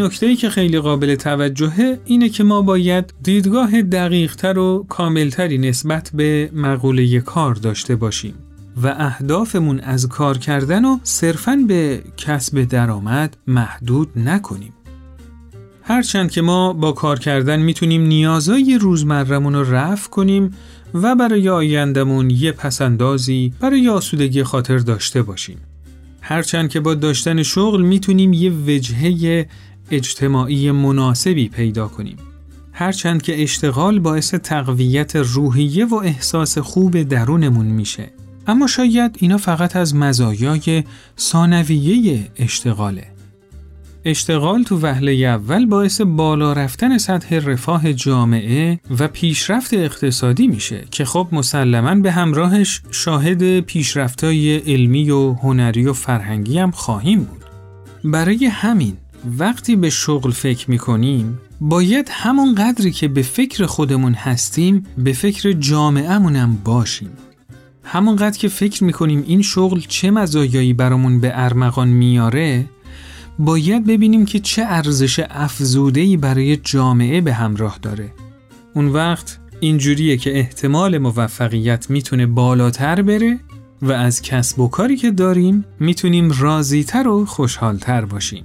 نکته 0.00 0.26
ای 0.26 0.36
که 0.36 0.50
خیلی 0.50 0.78
قابل 0.78 1.14
توجهه 1.14 2.00
اینه 2.04 2.28
که 2.28 2.44
ما 2.44 2.62
باید 2.62 3.14
دیدگاه 3.22 3.82
دقیقتر 3.82 4.58
و 4.58 4.86
کاملتری 4.88 5.58
نسبت 5.58 6.10
به 6.14 6.50
مقوله 6.52 7.20
کار 7.20 7.54
داشته 7.54 7.96
باشیم 7.96 8.34
و 8.82 8.94
اهدافمون 8.98 9.80
از 9.80 10.08
کار 10.08 10.38
کردن 10.38 10.84
و 10.84 10.98
صرفاً 11.02 11.56
به 11.68 12.02
کسب 12.16 12.62
درآمد 12.62 13.36
محدود 13.46 14.08
نکنیم. 14.16 14.72
هرچند 15.82 16.30
که 16.30 16.42
ما 16.42 16.72
با 16.72 16.92
کار 16.92 17.18
کردن 17.18 17.62
می‌تونیم 17.62 18.02
نیازهای 18.02 18.78
روزمرمون 18.80 19.54
رو 19.54 19.74
رفع 19.74 20.10
کنیم 20.10 20.50
و 20.94 21.14
برای 21.14 21.48
آیندمون 21.48 22.30
یه 22.30 22.52
پسندازی 22.52 23.52
برای 23.60 23.88
آسودگی 23.88 24.42
خاطر 24.42 24.78
داشته 24.78 25.22
باشیم. 25.22 25.58
هرچند 26.20 26.70
که 26.70 26.80
با 26.80 26.94
داشتن 26.94 27.42
شغل 27.42 27.82
می‌تونیم 27.82 28.32
یه 28.32 28.50
وجهه 28.50 29.48
اجتماعی 29.90 30.70
مناسبی 30.70 31.48
پیدا 31.48 31.88
کنیم. 31.88 32.16
هرچند 32.72 33.22
که 33.22 33.42
اشتغال 33.42 33.98
باعث 33.98 34.34
تقویت 34.34 35.16
روحیه 35.16 35.84
و 35.84 35.94
احساس 35.94 36.58
خوب 36.58 37.02
درونمون 37.02 37.66
میشه. 37.66 38.10
اما 38.46 38.66
شاید 38.66 39.16
اینا 39.18 39.36
فقط 39.36 39.76
از 39.76 39.94
مزایای 39.94 40.84
ثانویه 41.18 42.30
اشتغاله. 42.36 43.06
اشتغال 44.04 44.62
تو 44.62 44.78
وهله 44.78 45.12
اول 45.12 45.66
باعث 45.66 46.00
بالا 46.00 46.52
رفتن 46.52 46.98
سطح 46.98 47.38
رفاه 47.38 47.92
جامعه 47.92 48.80
و 48.98 49.08
پیشرفت 49.08 49.74
اقتصادی 49.74 50.46
میشه 50.46 50.84
که 50.90 51.04
خب 51.04 51.28
مسلما 51.32 51.94
به 51.94 52.12
همراهش 52.12 52.82
شاهد 52.90 53.60
پیشرفتای 53.60 54.56
علمی 54.56 55.10
و 55.10 55.32
هنری 55.32 55.86
و 55.86 55.92
فرهنگی 55.92 56.58
هم 56.58 56.70
خواهیم 56.70 57.18
بود. 57.24 57.44
برای 58.04 58.46
همین 58.46 58.96
وقتی 59.38 59.76
به 59.76 59.90
شغل 59.90 60.30
فکر 60.30 60.70
می 60.70 60.78
کنیم 60.78 61.38
باید 61.60 62.08
همون 62.10 62.54
قدری 62.54 62.90
که 62.90 63.08
به 63.08 63.22
فکر 63.22 63.66
خودمون 63.66 64.14
هستیم 64.14 64.86
به 64.98 65.12
فکر 65.12 65.52
جامعهمونم 65.52 66.58
باشیم. 66.64 67.10
همون 67.84 68.16
قدر 68.16 68.38
که 68.38 68.48
فکر 68.48 68.84
می 68.84 68.92
کنیم 68.92 69.24
این 69.26 69.42
شغل 69.42 69.80
چه 69.88 70.10
مزایایی 70.10 70.72
برامون 70.72 71.20
به 71.20 71.32
ارمغان 71.34 71.88
میاره 71.88 72.64
باید 73.38 73.86
ببینیم 73.86 74.24
که 74.24 74.40
چه 74.40 74.62
ارزش 74.66 75.20
افزوده‌ای 75.30 76.16
برای 76.16 76.56
جامعه 76.56 77.20
به 77.20 77.32
همراه 77.32 77.78
داره. 77.82 78.12
اون 78.74 78.88
وقت 78.88 79.38
اینجوریه 79.60 80.16
که 80.16 80.38
احتمال 80.38 80.98
موفقیت 80.98 81.90
می‌تونه 81.90 82.26
بالاتر 82.26 83.02
بره 83.02 83.40
و 83.82 83.92
از 83.92 84.22
کسب 84.22 84.60
و 84.60 84.68
کاری 84.68 84.96
که 84.96 85.10
داریم 85.10 85.64
می‌تونیم 85.80 86.30
راضیتر 86.30 87.08
و 87.08 87.26
خوشحالتر 87.26 88.04
باشیم. 88.04 88.44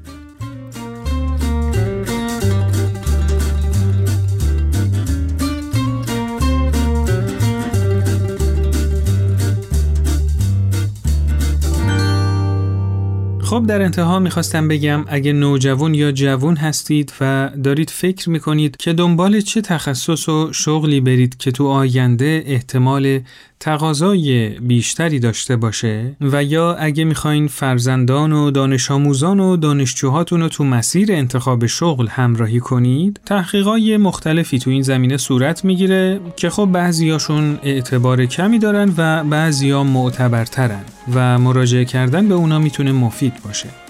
خب 13.55 13.65
در 13.65 13.81
انتها 13.81 14.19
می‌خواستم 14.19 14.67
بگم 14.67 15.05
اگه 15.07 15.33
نوجوان 15.33 15.93
یا 15.93 16.11
جوون 16.11 16.55
هستید 16.55 17.13
و 17.21 17.49
دارید 17.63 17.89
فکر 17.89 18.29
می‌کنید 18.29 18.77
که 18.77 18.93
دنبال 18.93 19.41
چه 19.41 19.61
تخصص 19.61 20.29
و 20.29 20.53
شغلی 20.53 21.01
برید 21.01 21.37
که 21.37 21.51
تو 21.51 21.67
آینده 21.67 22.43
احتمال 22.45 23.19
تقاضای 23.59 24.49
بیشتری 24.49 25.19
داشته 25.19 25.55
باشه 25.55 26.15
و 26.21 26.43
یا 26.43 26.75
اگه 26.75 27.03
می‌خواین 27.03 27.47
فرزندان 27.47 28.31
و 28.31 28.51
دانش 28.51 28.91
آموزان 28.91 29.39
و 29.39 29.57
دانشجوهاتون 29.57 30.41
رو 30.41 30.49
تو 30.49 30.63
مسیر 30.63 31.11
انتخاب 31.11 31.65
شغل 31.65 32.07
همراهی 32.07 32.59
کنید 32.59 33.19
تحقیقای 33.25 33.97
مختلفی 33.97 34.59
تو 34.59 34.69
این 34.69 34.81
زمینه 34.81 35.17
صورت 35.17 35.65
می‌گیره 35.65 36.19
که 36.35 36.49
خب 36.49 36.65
بعضیاشون 36.65 37.59
اعتبار 37.63 38.25
کمی 38.25 38.59
دارن 38.59 38.93
و 38.97 39.23
بعضیا 39.23 39.83
معتبرترن 39.83 40.83
و 41.13 41.39
مراجعه 41.39 41.85
کردن 41.85 42.27
به 42.27 42.33
اونا 42.33 42.59
می‌تونه 42.59 42.91
مفید 42.91 43.33
باشه. 43.43 43.84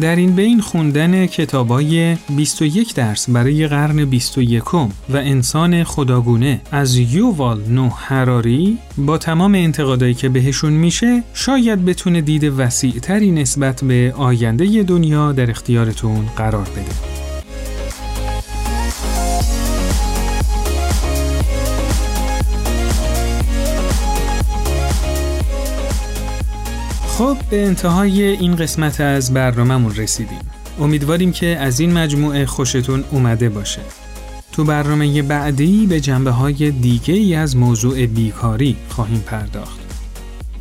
در 0.00 0.16
این 0.16 0.36
بین 0.36 0.60
خوندن 0.60 1.26
کتابای 1.26 2.16
21 2.36 2.94
درس 2.94 3.30
برای 3.30 3.68
قرن 3.68 4.04
21 4.04 4.74
و 4.74 4.88
انسان 5.10 5.84
خداگونه 5.84 6.60
از 6.72 6.96
یووال 6.96 7.60
نو 7.68 7.88
هراری 7.88 8.78
با 8.98 9.18
تمام 9.18 9.54
انتقادایی 9.54 10.14
که 10.14 10.28
بهشون 10.28 10.72
میشه 10.72 11.22
شاید 11.34 11.84
بتونه 11.84 12.20
دید 12.20 12.44
وسیعتری 12.44 13.30
نسبت 13.30 13.84
به 13.84 14.14
آینده 14.16 14.82
دنیا 14.82 15.32
در 15.32 15.50
اختیارتون 15.50 16.26
قرار 16.36 16.68
بده. 16.68 17.27
خب 27.18 27.36
به 27.50 27.66
انتهای 27.66 28.22
این 28.22 28.56
قسمت 28.56 29.00
از 29.00 29.34
برنامهمون 29.34 29.94
رسیدیم. 29.94 30.38
امیدواریم 30.80 31.32
که 31.32 31.46
از 31.46 31.80
این 31.80 31.92
مجموعه 31.92 32.46
خوشتون 32.46 33.04
اومده 33.10 33.48
باشه. 33.48 33.80
تو 34.52 34.64
برنامه 34.64 35.22
بعدی 35.22 35.86
به 35.86 36.00
جنبه 36.00 36.30
های 36.30 36.70
دیگه 36.70 37.14
ای 37.14 37.34
از 37.34 37.56
موضوع 37.56 38.06
بیکاری 38.06 38.76
خواهیم 38.88 39.20
پرداخت. 39.20 39.78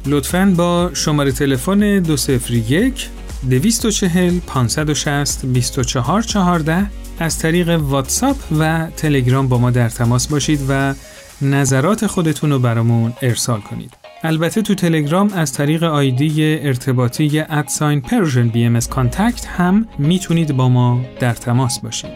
لطفاً 0.06 0.54
با 0.58 0.92
شماره 0.94 1.32
تلفن 1.32 2.00
201 2.00 3.10
240 3.50 4.40
560 4.40 5.46
2414 5.46 6.92
از 7.20 7.40
طریق 7.40 7.70
واتساپ 7.70 8.38
و 8.60 8.88
تلگرام 8.98 9.48
با 9.48 9.58
ما 9.58 9.72
در 9.72 9.90
تماس 9.90 10.28
باشید 10.28 10.60
و 10.70 10.94
نظرات 11.42 12.08
خودتون 12.08 12.52
رو 12.52 12.60
برامون 12.60 13.14
ارسال 13.22 13.62
کنید. 13.62 14.07
البته 14.24 14.62
تو 14.62 14.76
تلگرام 14.76 15.34
از 15.34 15.54
طریق 15.54 15.84
ID 15.84 16.60
ارتباطی 16.60 17.40
at 17.40 17.60
sign 17.60 18.02
PersianBMS 18.02 18.80
contact 18.80 19.46
هم 19.46 19.88
می‌تونید 19.98 20.58
با 20.58 20.70
ما 20.70 21.02
در 21.20 21.34
تماس 21.34 21.80
باشید. 21.80 22.12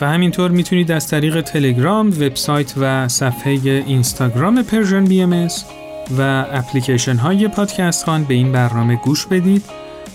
و 0.00 0.08
همینطور 0.08 0.50
می‌تونید 0.50 0.92
از 0.92 1.08
طریق 1.08 1.40
تلگرام، 1.40 2.08
وبسایت 2.08 2.74
و 2.76 3.08
صفحه 3.08 3.52
اینستاگرام 3.86 4.62
PersianBMS 4.62 5.48
و 6.18 6.46
اپلیکیشن 6.52 7.16
های 7.16 7.48
پادکست 7.48 8.04
خوان 8.04 8.24
به 8.24 8.34
این 8.34 8.52
برنامه 8.52 8.96
گوش 8.96 9.26
بدید 9.26 9.64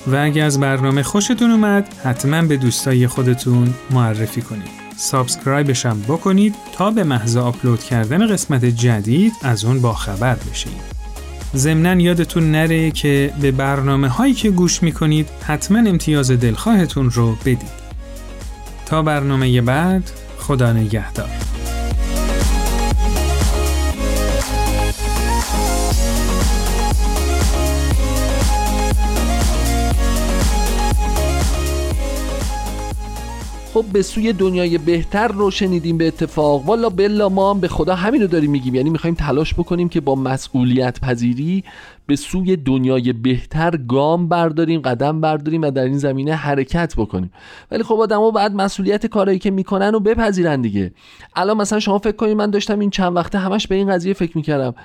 و 0.08 0.16
اگر 0.16 0.46
از 0.46 0.60
برنامه 0.60 1.04
خوشتون 1.04 1.52
اومد 1.52 1.94
حتما 2.04 2.42
به 2.42 2.58
دوستای 2.58 3.08
خودتون 3.08 3.74
معرفی 3.92 4.42
کنید. 4.42 4.70
subscribe 4.98 5.70
ش 5.70 5.86
هم 5.86 6.02
بکنید 6.02 6.56
تا 6.74 6.92
به 6.92 7.04
محض 7.04 7.38
آپلود 7.38 7.84
کردن 7.84 8.28
قسمت 8.28 8.66
جدید 8.66 9.34
از 9.44 9.66
اون 9.66 9.82
باخبر 9.82 10.36
بشید. 10.52 10.99
ضمنا 11.56 12.02
یادتون 12.02 12.52
نره 12.52 12.92
که 12.92 13.34
به 13.42 13.52
برنامه 13.52 14.08
هایی 14.08 14.34
که 14.34 14.50
گوش 14.50 14.84
می‌کنید 14.84 15.30
حتما 15.48 15.90
امتیاز 15.90 16.32
دلخواهتون 16.32 17.10
رو 17.10 17.36
بدید. 17.36 17.80
تا 18.86 19.02
برنامه 19.02 19.62
بعد 19.62 20.12
خدا 20.38 20.74
نگهدار. 20.74 21.49
خب 33.74 33.86
به 33.94 34.02
سوی 34.02 34.34
دنیای 34.34 34.78
بهتر 34.78 35.28
رو 35.28 35.52
شنیدیم 35.52 35.98
به 35.98 36.08
اتفاق. 36.08 36.66
والا 36.66 36.90
بلا 36.90 37.30
ما 37.30 37.54
هم 37.54 37.60
به 37.60 37.68
خدا 37.68 37.96
همین 37.96 38.22
رو 38.22 38.28
داریم 38.28 38.52
میگیم. 38.52 38.76
یعنی 38.76 38.90
می‌خوایم 38.90 39.16
تلاش 39.16 39.54
بکنیم 39.54 39.90
که 39.90 40.02
با 40.02 40.16
مسئولیت 40.16 41.00
پذیری 41.00 41.64
به 42.06 42.16
سوی 42.16 42.56
دنیای 42.56 43.14
بهتر 43.14 43.78
گام 43.78 44.28
برداریم 44.28 44.82
قدم 44.82 45.22
برداریم 45.22 45.62
و 45.62 45.72
در 45.72 45.84
این 45.84 45.98
زمینه 45.98 46.34
حرکت 46.34 46.94
بکنیم. 46.98 47.32
ولی 47.72 47.84
خب 47.84 47.96
آدما 47.96 48.32
بعد 48.32 48.54
مسئولیت 48.54 49.06
کارایی 49.06 49.40
که 49.40 49.52
می‌کنن 49.52 49.96
و 49.96 50.00
بپذیرن 50.00 50.62
دیگه. 50.62 50.92
الان 51.36 51.58
مثلا 51.58 51.80
شما 51.80 52.00
فکر 52.00 52.16
کنید 52.16 52.38
من 52.38 52.50
داشتم 52.50 52.80
این 52.80 52.90
چند 52.90 53.16
وقته 53.16 53.38
همش 53.38 53.68
به 53.68 53.76
این 53.76 53.90
قضیه 53.94 54.14
فکر 54.14 54.38
می‌کردم. 54.38 54.76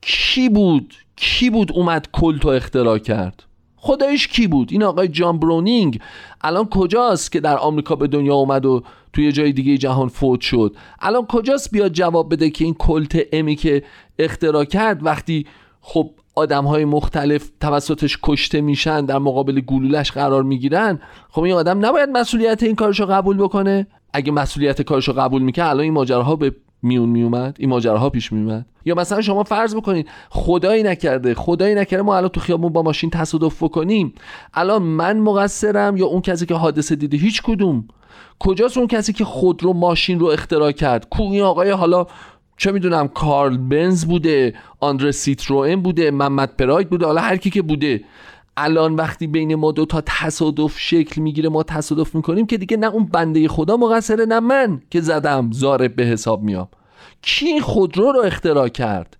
کی 0.00 0.48
بود؟ 0.48 0.94
کی 1.16 1.50
بود 1.50 1.72
اومد 1.72 2.08
کلتو 2.12 2.48
اختراع 2.48 2.98
کرد؟ 2.98 3.47
خدایش 3.80 4.28
کی 4.28 4.46
بود؟ 4.46 4.68
این 4.72 4.82
آقای 4.82 5.08
جان 5.08 5.38
برونینگ 5.38 6.00
الان 6.40 6.68
کجاست 6.68 7.32
که 7.32 7.40
در 7.40 7.56
آمریکا 7.56 7.96
به 7.96 8.06
دنیا 8.06 8.34
اومد 8.34 8.66
و 8.66 8.82
توی 9.12 9.32
جای 9.32 9.52
دیگه 9.52 9.78
جهان 9.78 10.08
فوت 10.08 10.40
شد؟ 10.40 10.76
الان 11.00 11.26
کجاست 11.26 11.70
بیاد 11.70 11.92
جواب 11.92 12.32
بده 12.32 12.50
که 12.50 12.64
این 12.64 12.74
کلت 12.74 13.18
امی 13.32 13.56
که 13.56 13.82
اختراع 14.18 14.64
کرد 14.64 15.06
وقتی 15.06 15.46
خب 15.80 16.10
آدم 16.34 16.64
های 16.64 16.84
مختلف 16.84 17.50
توسطش 17.60 18.18
کشته 18.22 18.60
میشن 18.60 19.04
در 19.04 19.18
مقابل 19.18 19.60
گلولش 19.60 20.12
قرار 20.12 20.42
می‌گیرن 20.42 21.00
خب 21.30 21.42
این 21.42 21.54
آدم 21.54 21.86
نباید 21.86 22.08
مسئولیت 22.08 22.62
این 22.62 22.74
کارشو 22.74 23.06
قبول 23.06 23.36
بکنه؟ 23.36 23.86
اگه 24.12 24.32
مسئولیت 24.32 24.82
کارشو 24.82 25.12
قبول 25.12 25.42
می‌کنه 25.42 25.64
الان 25.64 25.80
این 25.80 25.92
ماجراها 25.92 26.36
به 26.36 26.54
میون 26.82 27.08
میومد 27.08 27.56
این 27.58 27.70
ماجراها 27.70 28.10
پیش 28.10 28.32
میومد. 28.32 28.66
یا 28.84 28.94
مثلا 28.94 29.20
شما 29.20 29.42
فرض 29.42 29.74
بکنید 29.74 30.08
خدایی 30.30 30.82
نکرده 30.82 31.34
خدایی 31.34 31.74
نکرده 31.74 32.02
ما 32.02 32.16
الان 32.16 32.28
تو 32.28 32.40
خیابون 32.40 32.72
با 32.72 32.82
ماشین 32.82 33.10
تصادف 33.10 33.62
بکنیم. 33.62 34.12
الان 34.54 34.82
من 34.82 35.18
مقصرم 35.18 35.96
یا 35.96 36.06
اون 36.06 36.20
کسی 36.20 36.46
که 36.46 36.54
حادثه 36.54 36.96
دیده؟ 36.96 37.16
هیچ 37.16 37.42
کدوم. 37.42 37.88
کجاست 38.38 38.78
اون 38.78 38.86
کسی 38.86 39.12
که 39.12 39.24
خود 39.24 39.62
رو 39.62 39.72
ماشین 39.72 40.20
رو 40.20 40.26
اختراع 40.26 40.72
کرد؟ 40.72 41.08
کو 41.08 41.22
این 41.22 41.42
آقای 41.42 41.70
حالا 41.70 42.06
چه 42.56 42.72
می‌دونم 42.72 43.08
کارل 43.08 43.56
بنز 43.56 44.04
بوده 44.04 44.54
آندر 44.80 45.10
سیتروئن 45.10 45.76
بوده 45.76 46.10
محمد 46.10 46.56
پراید 46.56 46.90
بوده 46.90 47.06
حالا 47.06 47.20
هر 47.20 47.36
کی 47.36 47.50
که 47.50 47.62
بوده. 47.62 48.04
الان 48.60 48.94
وقتی 48.94 49.26
بین 49.26 49.54
ما 49.54 49.72
دو 49.72 49.86
تا 49.86 50.02
تصادف 50.06 50.78
شکل 50.78 51.20
می‌گیره 51.20 51.48
ما 51.48 51.62
تصادف 51.62 52.14
می‌کنیم 52.14 52.46
که 52.46 52.56
دیگه 52.58 52.76
نه 52.76 52.86
اون 52.86 53.04
بنده 53.06 53.48
خدا 53.48 53.76
مقصره 53.76 54.24
نه 54.24 54.40
من 54.40 54.80
که 54.90 55.00
زدم 55.00 55.50
زارب 55.52 55.96
به 55.96 56.04
حساب 56.04 56.42
میام. 56.42 56.68
کی 57.22 57.46
این 57.46 57.60
خودرو 57.60 58.12
رو 58.12 58.20
اختراع 58.20 58.68
کرد؟ 58.68 59.16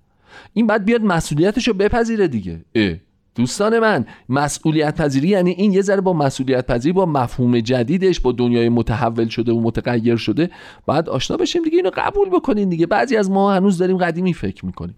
این 0.53 0.66
بعد 0.66 0.85
بیاد 0.85 1.03
مسئولیتش 1.03 1.68
رو 1.68 1.74
بپذیره 1.74 2.29
دیگه. 2.29 2.64
اه. 2.74 2.94
دوستان 3.35 3.79
من 3.79 4.07
مسئولیت 4.29 5.01
پذیری 5.01 5.29
یعنی 5.29 5.51
این 5.51 5.72
یه 5.72 5.83
ذره 5.83 6.01
با 6.01 6.12
مسئولیت 6.12 6.66
پذیری 6.66 6.92
با 6.92 7.07
مفهوم 7.07 7.61
جدیدش 7.61 8.20
با 8.20 8.33
دنیای 8.33 8.68
متحول 8.68 9.29
شده 9.29 9.53
و 9.53 9.61
متغیر 9.61 10.16
شده. 10.16 10.51
بعد 10.87 11.09
آشنا 11.09 11.37
بشیم 11.37 11.62
دیگه 11.62 11.77
اینو 11.77 11.90
قبول 11.94 12.29
بکنین 12.29 12.68
دیگه. 12.68 12.87
بعضی 12.87 13.16
از 13.16 13.31
ما 13.31 13.53
هنوز 13.55 13.79
داریم 13.79 13.96
قدیمی 13.96 14.35
فکر 14.35 14.66
می‌کنیم. 14.66 14.96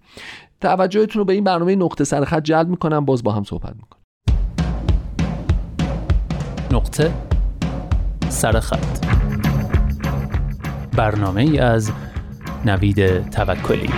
توجهتون 0.61 1.19
رو 1.19 1.25
به 1.25 1.33
این 1.33 1.43
برنامه 1.43 1.75
نقطه 1.75 2.03
سرخط 2.03 2.43
جلب 2.43 2.67
می‌کنم. 2.67 3.05
باز 3.05 3.23
با 3.23 3.31
هم 3.31 3.43
صحبت 3.43 3.75
می‌کنم 3.75 4.00
نقطه 6.71 7.13
سرخط 8.29 9.05
برنامه 10.97 11.41
ای 11.41 11.59
از 11.59 11.91
نوید 12.65 13.29
توکلی. 13.29 13.89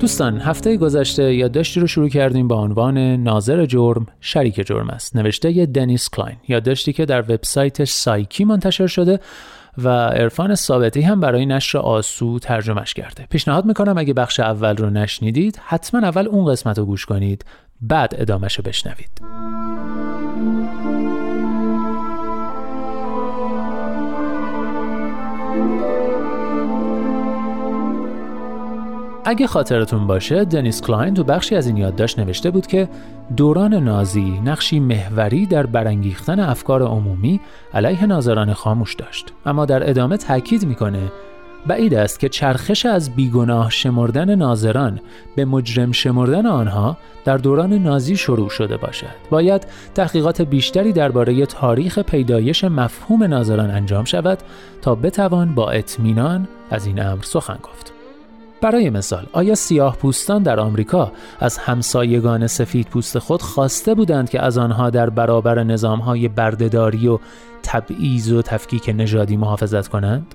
دوستان 0.00 0.38
هفته 0.38 0.76
گذشته 0.76 1.34
یادداشتی 1.34 1.80
رو 1.80 1.86
شروع 1.86 2.08
کردیم 2.08 2.48
با 2.48 2.56
عنوان 2.56 2.98
ناظر 2.98 3.66
جرم 3.66 4.06
شریک 4.20 4.66
جرم 4.66 4.90
است. 4.90 5.16
نوشته 5.16 5.52
ی 5.52 5.66
دنیس 5.66 6.10
کلاین. 6.10 6.36
یادداشتی 6.48 6.92
که 6.92 7.04
در 7.04 7.20
وبسایت 7.20 7.84
سایکی 7.84 8.44
منتشر 8.44 8.86
شده 8.86 9.20
و 9.78 9.88
عرفان 9.88 10.54
ثابتی 10.54 11.02
هم 11.02 11.20
برای 11.20 11.46
نشر 11.46 11.78
آسو 11.78 12.38
ترجمهش 12.38 12.94
کرده. 12.94 13.26
پیشنهاد 13.30 13.64
می‌کنم 13.64 13.98
اگه 13.98 14.14
بخش 14.14 14.40
اول 14.40 14.76
رو 14.76 14.90
نشنیدید 14.90 15.60
حتما 15.64 16.00
اول 16.00 16.28
اون 16.28 16.52
قسمت 16.52 16.78
رو 16.78 16.84
گوش 16.84 17.06
کنید 17.06 17.44
بعد 17.80 18.14
ادامهش 18.18 18.54
رو 18.54 18.64
بشنوید. 18.64 19.22
اگه 29.24 29.46
خاطرتون 29.46 30.06
باشه 30.06 30.44
دنیس 30.44 30.82
کلاین 30.82 31.14
تو 31.14 31.24
بخشی 31.24 31.54
از 31.54 31.66
این 31.66 31.76
یادداشت 31.76 32.18
نوشته 32.18 32.50
بود 32.50 32.66
که 32.66 32.88
دوران 33.36 33.74
نازی 33.74 34.40
نقشی 34.44 34.80
محوری 34.80 35.46
در 35.46 35.66
برانگیختن 35.66 36.40
افکار 36.40 36.82
عمومی 36.82 37.40
علیه 37.74 38.06
ناظران 38.06 38.52
خاموش 38.52 38.94
داشت 38.94 39.32
اما 39.46 39.64
در 39.64 39.90
ادامه 39.90 40.16
تاکید 40.16 40.66
می‌کنه 40.66 41.12
بعید 41.66 41.94
است 41.94 42.20
که 42.20 42.28
چرخش 42.28 42.86
از 42.86 43.10
بیگناه 43.10 43.70
شمردن 43.70 44.34
ناظران 44.34 45.00
به 45.36 45.44
مجرم 45.44 45.92
شمردن 45.92 46.46
آنها 46.46 46.96
در 47.24 47.36
دوران 47.36 47.72
نازی 47.72 48.16
شروع 48.16 48.48
شده 48.48 48.76
باشد. 48.76 49.06
باید 49.30 49.66
تحقیقات 49.94 50.42
بیشتری 50.42 50.92
درباره 50.92 51.46
تاریخ 51.46 51.98
پیدایش 51.98 52.64
مفهوم 52.64 53.22
ناظران 53.22 53.70
انجام 53.70 54.04
شود 54.04 54.38
تا 54.82 54.94
بتوان 54.94 55.54
با 55.54 55.70
اطمینان 55.70 56.48
از 56.70 56.86
این 56.86 57.02
امر 57.02 57.22
سخن 57.22 57.58
گفت. 57.62 58.01
برای 58.62 58.90
مثال 58.90 59.26
آیا 59.32 59.54
سیاه 59.54 59.96
پوستان 59.96 60.42
در 60.42 60.60
آمریکا 60.60 61.12
از 61.40 61.58
همسایگان 61.58 62.46
سفید 62.46 62.86
پوست 62.86 63.18
خود 63.18 63.42
خواسته 63.42 63.94
بودند 63.94 64.30
که 64.30 64.42
از 64.42 64.58
آنها 64.58 64.90
در 64.90 65.10
برابر 65.10 65.62
نظامهای 65.62 66.28
بردهداری 66.28 67.08
و 67.08 67.18
تبعیض 67.62 68.32
و 68.32 68.42
تفکیک 68.42 68.94
نژادی 68.96 69.36
محافظت 69.36 69.88
کنند؟ 69.88 70.34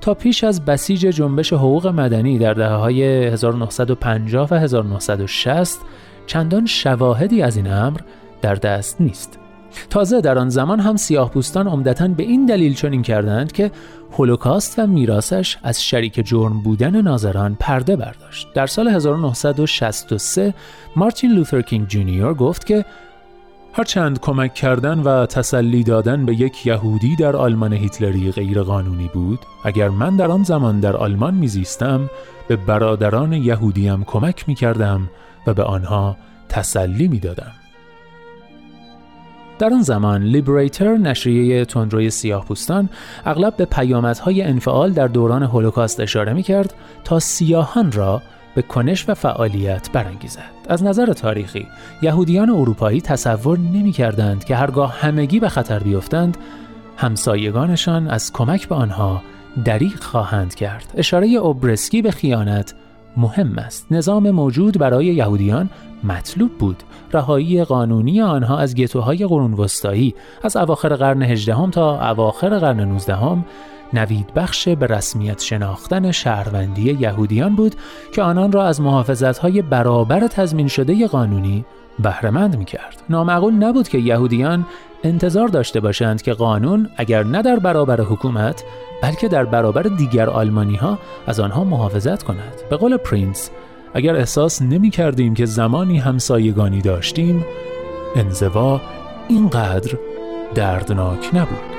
تا 0.00 0.14
پیش 0.14 0.44
از 0.44 0.64
بسیج 0.64 1.00
جنبش 1.00 1.52
حقوق 1.52 1.86
مدنی 1.86 2.38
در 2.38 2.54
دهه 2.54 2.74
های 2.74 3.02
1950 3.02 4.48
و 4.50 4.54
1960 4.54 5.80
چندان 6.26 6.66
شواهدی 6.66 7.42
از 7.42 7.56
این 7.56 7.72
امر 7.72 8.00
در 8.42 8.54
دست 8.54 9.00
نیست. 9.00 9.41
تازه 9.90 10.20
در 10.20 10.38
آن 10.38 10.48
زمان 10.48 10.80
هم 10.80 10.96
سیاه 10.96 11.30
پوستان 11.30 11.68
عمدتا 11.68 12.08
به 12.08 12.22
این 12.22 12.46
دلیل 12.46 12.74
چنین 12.74 13.02
کردند 13.02 13.52
که 13.52 13.70
هولوکاست 14.12 14.78
و 14.78 14.86
میراسش 14.86 15.58
از 15.62 15.84
شریک 15.84 16.26
جرم 16.26 16.62
بودن 16.62 17.00
ناظران 17.00 17.56
پرده 17.60 17.96
برداشت. 17.96 18.48
در 18.54 18.66
سال 18.66 18.88
1963 18.88 20.54
مارتین 20.96 21.32
لوتر 21.32 21.62
کینگ 21.62 21.86
جونیور 21.86 22.34
گفت 22.34 22.66
که 22.66 22.84
هرچند 23.74 24.20
کمک 24.20 24.54
کردن 24.54 24.98
و 24.98 25.26
تسلی 25.26 25.84
دادن 25.84 26.26
به 26.26 26.34
یک 26.34 26.66
یهودی 26.66 27.16
در 27.16 27.36
آلمان 27.36 27.72
هیتلری 27.72 28.32
غیر 28.32 28.62
قانونی 28.62 29.10
بود 29.14 29.38
اگر 29.64 29.88
من 29.88 30.16
در 30.16 30.30
آن 30.30 30.42
زمان 30.42 30.80
در 30.80 30.96
آلمان 30.96 31.34
میزیستم 31.34 32.10
به 32.48 32.56
برادران 32.56 33.32
یهودیم 33.32 34.04
کمک 34.04 34.48
می 34.48 34.54
کردم 34.54 35.10
و 35.46 35.54
به 35.54 35.62
آنها 35.62 36.16
تسلی 36.48 37.08
می 37.08 37.18
دادم. 37.18 37.61
در 39.62 39.74
آن 39.74 39.82
زمان 39.82 40.22
لیبریتر 40.22 40.96
نشریه 40.96 41.64
تندروی 41.64 42.10
سیاه 42.10 42.44
پوستان 42.44 42.88
اغلب 43.26 43.56
به 43.56 43.64
پیامدهای 43.64 44.42
انفعال 44.42 44.92
در 44.92 45.08
دوران 45.08 45.42
هولوکاست 45.42 46.00
اشاره 46.00 46.32
می 46.32 46.42
کرد 46.42 46.74
تا 47.04 47.18
سیاهان 47.18 47.92
را 47.92 48.22
به 48.54 48.62
کنش 48.62 49.08
و 49.08 49.14
فعالیت 49.14 49.90
برانگیزد. 49.92 50.50
از 50.68 50.82
نظر 50.82 51.12
تاریخی 51.12 51.66
یهودیان 52.02 52.50
اروپایی 52.50 53.00
تصور 53.00 53.58
نمی 53.58 53.92
کردند 53.92 54.44
که 54.44 54.56
هرگاه 54.56 55.00
همگی 55.00 55.40
به 55.40 55.48
خطر 55.48 55.78
بیفتند 55.78 56.36
همسایگانشان 56.96 58.08
از 58.08 58.32
کمک 58.32 58.68
به 58.68 58.74
آنها 58.74 59.22
دریغ 59.64 60.00
خواهند 60.00 60.54
کرد. 60.54 60.94
اشاره 60.96 61.28
اوبرسکی 61.28 62.02
به 62.02 62.10
خیانت 62.10 62.74
مهم 63.16 63.58
است. 63.58 63.86
نظام 63.90 64.30
موجود 64.30 64.78
برای 64.78 65.06
یهودیان 65.06 65.70
مطلوب 66.04 66.58
بود. 66.58 66.82
رهایی 67.12 67.64
قانونی 67.64 68.22
آنها 68.22 68.58
از 68.58 68.74
گتوهای 68.74 69.26
قرون 69.26 69.52
وسطایی 69.54 70.14
از 70.42 70.56
اواخر 70.56 70.96
قرن 70.96 71.22
هجدهم 71.22 71.70
تا 71.70 72.10
اواخر 72.10 72.58
قرن 72.58 72.80
نوزدهم 72.80 73.44
نوید 73.92 74.34
بخش 74.34 74.68
به 74.68 74.86
رسمیت 74.86 75.42
شناختن 75.42 76.10
شهروندی 76.10 76.92
یهودیان 77.00 77.56
بود 77.56 77.74
که 78.14 78.22
آنان 78.22 78.52
را 78.52 78.66
از 78.66 78.80
های 79.42 79.62
برابر 79.62 80.26
تضمین 80.26 80.68
شده 80.68 81.06
قانونی 81.06 81.64
بهرهمند 81.98 82.56
می 82.56 82.64
کرد. 82.64 83.02
نامعقول 83.10 83.54
نبود 83.54 83.88
که 83.88 83.98
یهودیان 83.98 84.66
انتظار 85.04 85.48
داشته 85.48 85.80
باشند 85.80 86.22
که 86.22 86.32
قانون 86.32 86.88
اگر 86.96 87.22
نه 87.22 87.42
در 87.42 87.56
برابر 87.56 88.00
حکومت 88.00 88.64
بلکه 89.02 89.28
در 89.28 89.44
برابر 89.44 89.82
دیگر 89.82 90.30
آلمانی 90.30 90.76
ها 90.76 90.98
از 91.26 91.40
آنها 91.40 91.64
محافظت 91.64 92.22
کند. 92.22 92.54
به 92.70 92.76
قول 92.76 92.96
پرینس 92.96 93.50
اگر 93.94 94.16
احساس 94.16 94.62
نمی 94.62 94.90
کردیم 94.90 95.34
که 95.34 95.46
زمانی 95.46 95.98
همسایگانی 95.98 96.80
داشتیم 96.80 97.44
انزوا 98.16 98.80
اینقدر 99.28 99.98
دردناک 100.54 101.30
نبود. 101.34 101.71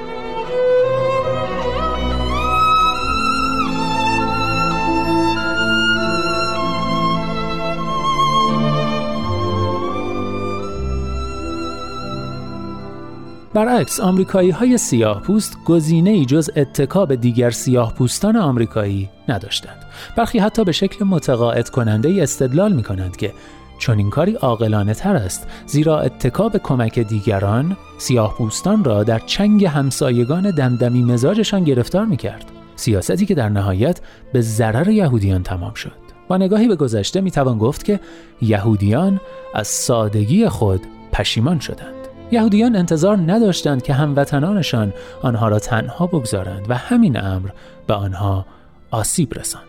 برعکس 13.53 13.99
آمریکایی 13.99 14.49
های 14.49 14.77
سیاه 14.77 15.21
پوست 15.21 15.57
گزینه 15.65 16.09
ای 16.09 16.25
جز 16.25 16.49
اتکا 16.55 17.05
به 17.05 17.15
دیگر 17.15 17.49
سیاه 17.49 17.93
پوستان 17.93 18.37
آمریکایی 18.37 19.09
نداشتند. 19.29 19.77
برخی 20.17 20.39
حتی 20.39 20.63
به 20.63 20.71
شکل 20.71 21.05
متقاعد 21.05 21.69
کننده 21.69 22.09
ای 22.09 22.21
استدلال 22.21 22.73
می 22.73 22.83
کنند 22.83 23.17
که 23.17 23.33
چون 23.77 23.97
این 23.97 24.09
کاری 24.09 24.33
عاقلانه 24.33 24.93
تر 24.93 25.15
است 25.15 25.47
زیرا 25.65 25.99
اتکا 25.99 26.49
به 26.49 26.59
کمک 26.59 26.99
دیگران 26.99 27.77
سیاه 27.97 28.37
پوستان 28.37 28.83
را 28.83 29.03
در 29.03 29.19
چنگ 29.19 29.65
همسایگان 29.65 30.51
دمدمی 30.51 31.03
مزاجشان 31.03 31.63
گرفتار 31.63 32.05
می 32.05 32.17
کرد. 32.17 32.45
سیاستی 32.75 33.25
که 33.25 33.35
در 33.35 33.49
نهایت 33.49 34.01
به 34.33 34.41
ضرر 34.41 34.89
یهودیان 34.89 35.43
تمام 35.43 35.73
شد. 35.73 36.03
با 36.27 36.37
نگاهی 36.37 36.67
به 36.67 36.75
گذشته 36.75 37.21
می 37.21 37.31
توان 37.31 37.57
گفت 37.57 37.85
که 37.85 37.99
یهودیان 38.41 39.21
از 39.55 39.67
سادگی 39.67 40.49
خود 40.49 40.81
پشیمان 41.11 41.59
شدند. 41.59 42.02
یهودیان 42.33 42.75
انتظار 42.75 43.17
نداشتند 43.17 43.83
که 43.83 43.93
هموطنانشان 43.93 44.93
آنها 45.21 45.47
را 45.47 45.59
تنها 45.59 46.07
بگذارند 46.07 46.65
و 46.69 46.75
همین 46.75 47.17
امر 47.17 47.49
به 47.87 47.93
آنها 47.93 48.45
آسیب 48.91 49.33
رساند. 49.33 49.63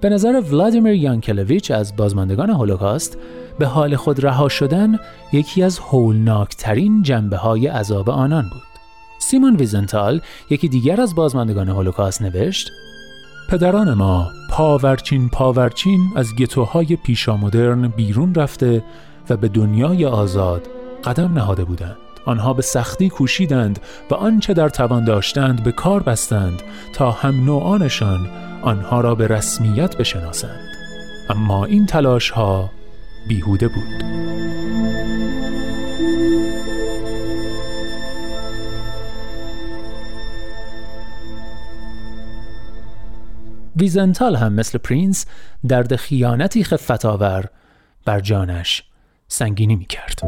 به 0.00 0.08
نظر 0.08 0.40
ولادیمیر 0.40 0.94
یانکلویچ 0.94 1.70
از 1.70 1.96
بازماندگان 1.96 2.50
هولوکاست 2.50 3.18
به 3.58 3.66
حال 3.66 3.96
خود 3.96 4.24
رها 4.24 4.48
شدن 4.48 4.98
یکی 5.32 5.62
از 5.62 5.78
هولناکترین 5.78 7.02
جنبه 7.02 7.36
های 7.36 7.66
عذاب 7.66 8.10
آنان 8.10 8.42
بود. 8.42 8.62
سیمون 9.18 9.56
ویزنتال 9.56 10.20
یکی 10.50 10.68
دیگر 10.68 11.00
از 11.00 11.14
بازماندگان 11.14 11.68
هولوکاست 11.68 12.22
نوشت 12.22 12.70
پدران 13.48 13.94
ما 13.94 14.30
پاورچین 14.50 15.28
پاورچین 15.28 16.00
از 16.16 16.36
گتوهای 16.36 16.96
پیشامدرن 16.96 17.88
بیرون 17.88 18.34
رفته 18.34 18.84
و 19.30 19.36
به 19.36 19.48
دنیای 19.48 20.06
آزاد 20.06 20.75
قدم 21.06 21.32
نهاده 21.32 21.64
بودند. 21.64 21.96
آنها 22.24 22.52
به 22.52 22.62
سختی 22.62 23.08
کوشیدند 23.08 23.78
و 24.10 24.14
آنچه 24.14 24.54
در 24.54 24.68
توان 24.68 25.04
داشتند 25.04 25.64
به 25.64 25.72
کار 25.72 26.02
بستند 26.02 26.62
تا 26.92 27.10
هم 27.10 27.44
نوعانشان 27.44 28.26
آنها 28.62 29.00
را 29.00 29.14
به 29.14 29.26
رسمیت 29.26 29.96
بشناسند. 29.96 30.68
اما 31.30 31.64
این 31.64 31.86
تلاش 31.86 32.30
ها 32.30 32.70
بیهوده 33.28 33.68
بود. 33.68 34.04
ویزنتال 43.76 44.36
هم 44.36 44.52
مثل 44.52 44.78
پرینس 44.78 45.26
درد 45.68 45.96
خیانتی 45.96 46.64
خفتاور 46.64 47.44
بر 48.04 48.20
جانش 48.20 48.82
سنگینی 49.28 49.76
می 49.76 49.84
کرد. 49.84 50.20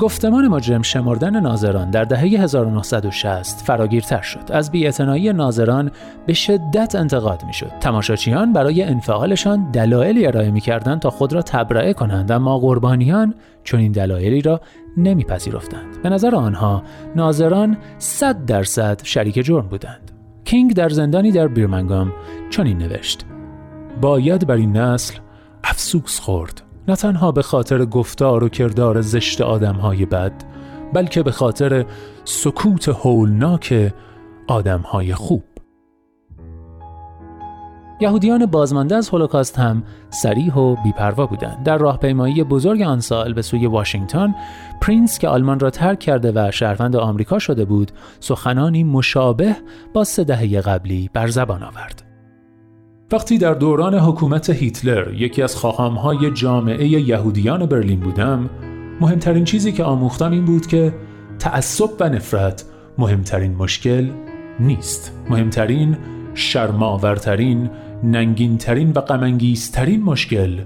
گفتمان 0.00 0.48
مجرم 0.48 0.82
شمردن 0.82 1.40
ناظران 1.40 1.90
در 1.90 2.04
دهه 2.04 2.20
1960 2.20 3.62
فراگیرتر 3.66 4.20
شد. 4.20 4.52
از 4.52 4.70
بی‌اعتنایی 4.70 5.32
ناظران 5.32 5.90
به 6.26 6.32
شدت 6.32 6.94
انتقاد 6.94 7.44
می‌شد. 7.44 7.72
تماشاچیان 7.80 8.52
برای 8.52 8.82
انفعالشان 8.82 9.70
دلایلی 9.70 10.26
ارائه 10.26 10.50
می‌کردند 10.50 11.00
تا 11.00 11.10
خود 11.10 11.32
را 11.32 11.42
تبرئه 11.42 11.92
کنند 11.92 12.32
اما 12.32 12.58
قربانیان 12.58 13.34
چون 13.64 13.80
این 13.80 13.92
دلایلی 13.92 14.42
را 14.42 14.60
نمیپذیرفتند. 14.96 16.02
به 16.02 16.08
نظر 16.08 16.34
آنها 16.34 16.82
ناظران 17.16 17.76
100 17.98 18.44
درصد 18.44 19.00
شریک 19.04 19.44
جرم 19.44 19.68
بودند. 19.68 20.10
کینگ 20.44 20.74
در 20.74 20.88
زندانی 20.88 21.32
در 21.32 21.48
بیرمنگام 21.48 22.12
چنین 22.50 22.78
نوشت: 22.78 23.24
باید 24.00 24.46
بر 24.46 24.54
این 24.54 24.76
نسل 24.76 25.18
افسوس 25.64 26.20
خورد 26.20 26.62
نه 26.88 26.96
تنها 26.96 27.32
به 27.32 27.42
خاطر 27.42 27.84
گفتار 27.84 28.44
و 28.44 28.48
کردار 28.48 29.00
زشت 29.00 29.40
آدمهای 29.40 30.06
بد 30.06 30.32
بلکه 30.94 31.22
به 31.22 31.32
خاطر 31.32 31.84
سکوت 32.24 32.88
هولناک 32.88 33.92
آدمهای 34.48 35.14
خوب 35.14 35.42
یهودیان 38.00 38.46
بازمانده 38.46 38.96
از 38.96 39.08
هولوکاست 39.08 39.58
هم 39.58 39.82
سریح 40.10 40.54
و 40.54 40.76
بیپروا 40.84 41.26
بودند. 41.26 41.62
در 41.64 41.78
راهپیمایی 41.78 42.44
بزرگ 42.44 42.82
آن 42.82 43.00
سال 43.00 43.32
به 43.32 43.42
سوی 43.42 43.66
واشنگتن، 43.66 44.34
پرینس 44.80 45.18
که 45.18 45.28
آلمان 45.28 45.60
را 45.60 45.70
ترک 45.70 45.98
کرده 45.98 46.32
و 46.34 46.50
شهروند 46.50 46.96
آمریکا 46.96 47.38
شده 47.38 47.64
بود، 47.64 47.92
سخنانی 48.20 48.84
مشابه 48.84 49.56
با 49.94 50.04
سه 50.04 50.24
دهه 50.24 50.60
قبلی 50.60 51.10
بر 51.12 51.26
زبان 51.26 51.62
آورد. 51.62 52.09
وقتی 53.12 53.38
در 53.38 53.54
دوران 53.54 53.94
حکومت 53.94 54.50
هیتلر 54.50 55.14
یکی 55.14 55.42
از 55.42 55.56
خواهامهای 55.56 56.30
جامعه 56.30 56.86
یهودیان 56.86 57.66
برلین 57.66 58.00
بودم، 58.00 58.50
مهمترین 59.00 59.44
چیزی 59.44 59.72
که 59.72 59.84
آموختم 59.84 60.30
این 60.30 60.44
بود 60.44 60.66
که 60.66 60.94
تعصب 61.38 61.90
و 62.00 62.08
نفرت 62.08 62.64
مهمترین 62.98 63.54
مشکل 63.54 64.10
نیست. 64.60 65.12
مهمترین 65.30 65.96
شرماورترین 66.34 67.70
ننگینترین 68.04 68.92
و 68.92 69.00
غمانگیزترین 69.00 70.02
مشکل 70.02 70.60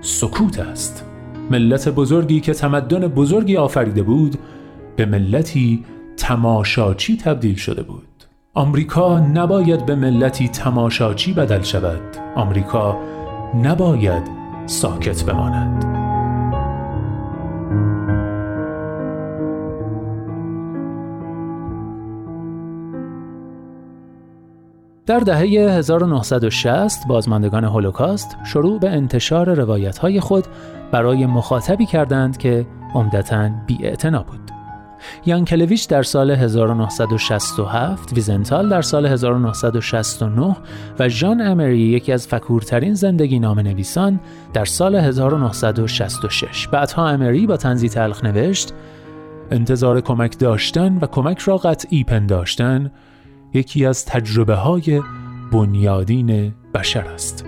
سکوت 0.00 0.58
است 0.58 1.04
ملت 1.50 1.88
بزرگی 1.88 2.40
که 2.40 2.54
تمدن 2.54 3.08
بزرگی 3.08 3.56
آفریده 3.56 4.02
بود 4.02 4.38
به 4.96 5.06
ملتی 5.06 5.84
تماشاچی 6.16 7.16
تبدیل 7.16 7.54
شده 7.54 7.82
بود 7.82 8.09
آمریکا 8.54 9.18
نباید 9.18 9.86
به 9.86 9.94
ملتی 9.94 10.48
تماشاچی 10.48 11.32
بدل 11.32 11.62
شود 11.62 12.00
آمریکا 12.36 12.98
نباید 13.54 14.22
ساکت 14.66 15.24
بماند 15.24 15.84
در 25.06 25.18
دهه 25.18 25.38
1960 25.38 27.06
بازماندگان 27.08 27.64
هولوکاست 27.64 28.36
شروع 28.44 28.78
به 28.78 28.90
انتشار 28.90 29.54
روایت 29.54 29.98
های 29.98 30.20
خود 30.20 30.44
برای 30.92 31.26
مخاطبی 31.26 31.86
کردند 31.86 32.36
که 32.36 32.66
عمدتا 32.94 33.50
بی 33.66 33.78
بود. 34.10 34.49
یانکلویچ 35.26 35.88
در 35.88 36.02
سال 36.02 36.48
1967، 36.48 38.12
ویزنتال 38.12 38.68
در 38.68 38.82
سال 38.82 39.06
1969 39.06 40.56
و 40.98 41.08
ژان 41.08 41.40
امری 41.40 41.78
یکی 41.78 42.12
از 42.12 42.26
فکورترین 42.26 42.94
زندگی 42.94 43.38
نامه 43.38 43.60
نویسان 43.60 44.20
در 44.52 44.64
سال 44.64 44.94
1966. 44.94 46.68
بعدها 46.68 47.08
امری 47.08 47.46
با 47.46 47.56
طنزی 47.56 47.88
تلخ 47.88 48.24
نوشت 48.24 48.74
انتظار 49.50 50.00
کمک 50.00 50.38
داشتن 50.38 50.98
و 50.98 51.06
کمک 51.06 51.38
را 51.38 51.56
قطعی 51.56 52.04
پنداشتن 52.04 52.90
یکی 53.54 53.86
از 53.86 54.04
تجربه 54.04 54.54
های 54.54 55.02
بنیادین 55.52 56.54
بشر 56.74 57.04
است. 57.04 57.44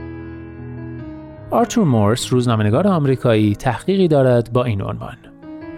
آرتور 1.51 1.85
مورس 1.85 2.33
روزنامه‌نگار 2.33 2.89
آمریکایی 2.89 3.55
تحقیقی 3.55 4.09
دارد 4.09 4.53
با 4.53 4.65
این 4.65 4.83
عنوان 4.83 5.17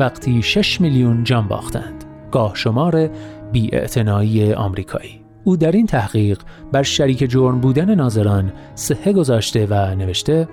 وقتی 0.00 0.42
6 0.42 0.80
میلیون 0.80 1.24
جان 1.24 1.48
باختند. 1.48 2.04
گاه 2.30 2.54
شمار 2.54 3.10
بیاعتنایی 3.52 4.52
آمریکایی. 4.52 5.24
او 5.44 5.56
در 5.56 5.72
این 5.72 5.86
تحقیق 5.86 6.42
بر 6.72 6.82
شریک 6.82 7.30
جرم 7.30 7.60
بودن 7.60 7.94
ناظران 7.94 8.52
سهه 8.74 9.12
گذاشته 9.12 9.66
و 9.70 9.94
نوشته 9.94 10.48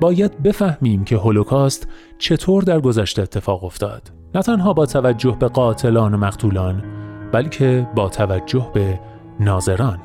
باید 0.00 0.42
بفهمیم 0.42 1.04
که 1.04 1.16
هولوکاست 1.16 1.88
چطور 2.18 2.62
در 2.62 2.80
گذشته 2.80 3.22
اتفاق 3.22 3.64
افتاد. 3.64 4.12
نه 4.34 4.42
تنها 4.42 4.72
با 4.72 4.86
توجه 4.86 5.36
به 5.40 5.48
قاتلان 5.48 6.14
و 6.14 6.16
مقتولان 6.16 6.82
بلکه 7.32 7.88
با 7.94 8.08
توجه 8.08 8.70
به 8.74 9.00
ناظران. 9.40 9.98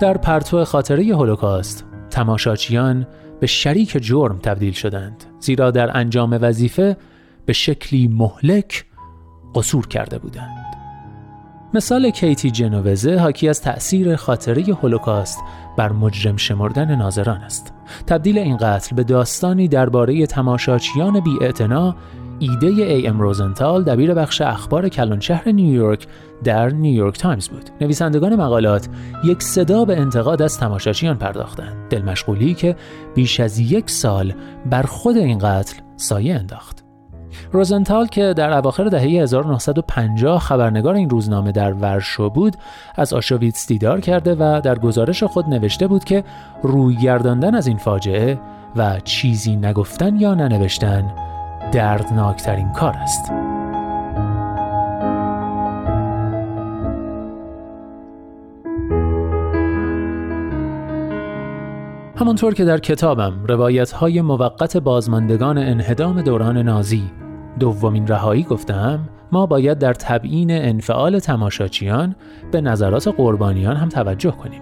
در 0.00 0.16
پرتو 0.16 0.64
خاطره 0.64 1.04
هولوکاست 1.04 1.86
تماشاچیان 2.10 3.06
به 3.42 3.48
شریک 3.48 3.96
جرم 4.02 4.38
تبدیل 4.38 4.72
شدند 4.72 5.24
زیرا 5.40 5.70
در 5.70 5.96
انجام 5.96 6.38
وظیفه 6.40 6.96
به 7.46 7.52
شکلی 7.52 8.08
مهلک 8.08 8.84
قصور 9.54 9.86
کرده 9.86 10.18
بودند. 10.18 10.66
مثال 11.74 12.10
کیتی 12.10 12.50
جنووزه 12.50 13.16
حاکی 13.16 13.48
از 13.48 13.62
تأثیر 13.62 14.16
خاطره 14.16 14.62
هولوکاست 14.62 15.38
بر 15.78 15.92
مجرم 15.92 16.36
شمردن 16.36 16.96
ناظران 16.96 17.40
است. 17.40 17.72
تبدیل 18.06 18.38
این 18.38 18.56
قتل 18.56 18.96
به 18.96 19.04
داستانی 19.04 19.68
درباره 19.68 20.26
تماشاچیان 20.26 21.20
بی 21.20 21.38
ایده 22.38 22.66
ای 22.66 23.06
ام 23.06 23.20
روزنتال 23.20 23.84
دبیر 23.84 24.14
بخش 24.14 24.40
اخبار 24.40 24.88
کلان 24.88 25.20
شهر 25.20 25.48
نیویورک 25.48 26.06
در 26.44 26.68
نیویورک 26.68 27.18
تایمز 27.18 27.48
بود. 27.48 27.70
نویسندگان 27.80 28.36
مقالات 28.36 28.88
یک 29.24 29.42
صدا 29.42 29.84
به 29.84 30.00
انتقاد 30.00 30.42
از 30.42 30.58
تماشاچیان 30.58 31.18
پرداختند. 31.18 31.88
دلمشغولی 31.90 32.54
که 32.54 32.76
بیش 33.14 33.40
از 33.40 33.58
یک 33.58 33.90
سال 33.90 34.34
بر 34.70 34.82
خود 34.82 35.16
این 35.16 35.38
قتل 35.38 35.76
سایه 35.96 36.34
انداخت. 36.34 36.84
روزنتال 37.52 38.06
که 38.06 38.34
در 38.36 38.52
اواخر 38.52 38.84
دهه 38.84 39.02
1950 39.02 40.40
خبرنگار 40.40 40.94
این 40.94 41.10
روزنامه 41.10 41.52
در 41.52 41.72
ورشو 41.72 42.30
بود 42.30 42.56
از 42.96 43.12
آشویتس 43.12 43.66
دیدار 43.66 44.00
کرده 44.00 44.34
و 44.34 44.60
در 44.64 44.78
گزارش 44.78 45.22
خود 45.22 45.48
نوشته 45.48 45.86
بود 45.86 46.04
که 46.04 46.24
روی 46.62 46.96
گرداندن 46.96 47.54
از 47.54 47.66
این 47.66 47.78
فاجعه 47.78 48.40
و 48.76 49.00
چیزی 49.00 49.56
نگفتن 49.56 50.16
یا 50.16 50.34
ننوشتن 50.34 51.14
دردناکترین 51.72 52.72
کار 52.72 52.94
است. 52.96 53.32
همانطور 62.22 62.54
که 62.54 62.64
در 62.64 62.78
کتابم 62.78 63.44
روایت 63.48 63.92
های 63.92 64.20
موقت 64.20 64.76
بازماندگان 64.76 65.58
انهدام 65.58 66.22
دوران 66.22 66.58
نازی 66.58 67.02
دومین 67.58 68.06
رهایی 68.06 68.42
گفتم 68.42 69.00
ما 69.32 69.46
باید 69.46 69.78
در 69.78 69.94
تبیین 69.94 70.50
انفعال 70.50 71.18
تماشاچیان 71.18 72.14
به 72.52 72.60
نظرات 72.60 73.08
قربانیان 73.08 73.76
هم 73.76 73.88
توجه 73.88 74.30
کنیم 74.30 74.60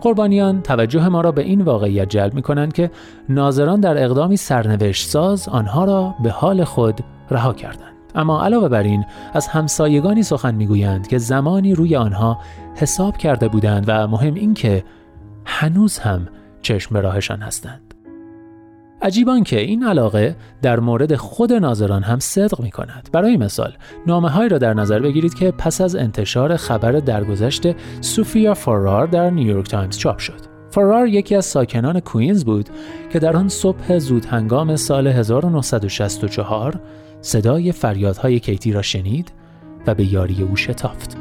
قربانیان 0.00 0.62
توجه 0.62 1.08
ما 1.08 1.20
را 1.20 1.32
به 1.32 1.42
این 1.42 1.60
واقعیت 1.60 2.08
جلب 2.08 2.34
می 2.34 2.42
کنند 2.42 2.72
که 2.72 2.90
ناظران 3.28 3.80
در 3.80 4.04
اقدامی 4.04 4.36
سرنوشت 4.36 5.08
ساز 5.08 5.48
آنها 5.48 5.84
را 5.84 6.14
به 6.22 6.30
حال 6.30 6.64
خود 6.64 7.00
رها 7.30 7.52
کردند. 7.52 7.92
اما 8.14 8.44
علاوه 8.44 8.68
بر 8.68 8.82
این 8.82 9.04
از 9.34 9.46
همسایگانی 9.46 10.22
سخن 10.22 10.54
می‌گویند 10.54 11.06
که 11.06 11.18
زمانی 11.18 11.74
روی 11.74 11.96
آنها 11.96 12.38
حساب 12.74 13.16
کرده 13.16 13.48
بودند 13.48 13.84
و 13.88 14.08
مهم 14.08 14.34
این 14.34 14.54
که 14.54 14.84
هنوز 15.44 15.98
هم 15.98 16.28
چشم 16.62 16.96
راهشان 16.96 17.38
هستند. 17.38 17.94
عجیب 19.02 19.44
که 19.44 19.60
این 19.60 19.84
علاقه 19.84 20.36
در 20.62 20.80
مورد 20.80 21.16
خود 21.16 21.52
ناظران 21.52 22.02
هم 22.02 22.18
صدق 22.18 22.60
می 22.60 22.70
کند. 22.70 23.08
برای 23.12 23.36
مثال 23.36 23.72
نامه 24.06 24.28
هایی 24.30 24.48
را 24.48 24.58
در 24.58 24.74
نظر 24.74 24.98
بگیرید 24.98 25.34
که 25.34 25.50
پس 25.50 25.80
از 25.80 25.96
انتشار 25.96 26.56
خبر 26.56 26.92
درگذشت 26.92 27.62
سوفیا 28.00 28.54
فارار 28.54 29.06
در 29.06 29.30
نیویورک 29.30 29.68
تایمز 29.68 29.98
چاپ 29.98 30.18
شد. 30.18 30.40
فارار 30.70 31.08
یکی 31.08 31.34
از 31.34 31.44
ساکنان 31.44 32.00
کوینز 32.00 32.44
بود 32.44 32.68
که 33.10 33.18
در 33.18 33.36
آن 33.36 33.48
صبح 33.48 33.98
زود 33.98 34.24
هنگام 34.24 34.76
سال 34.76 35.06
1964 35.06 36.80
صدای 37.20 37.72
فریادهای 37.72 38.40
کیتی 38.40 38.72
را 38.72 38.82
شنید 38.82 39.32
و 39.86 39.94
به 39.94 40.12
یاری 40.12 40.42
او 40.42 40.56
شتافت. 40.56 41.16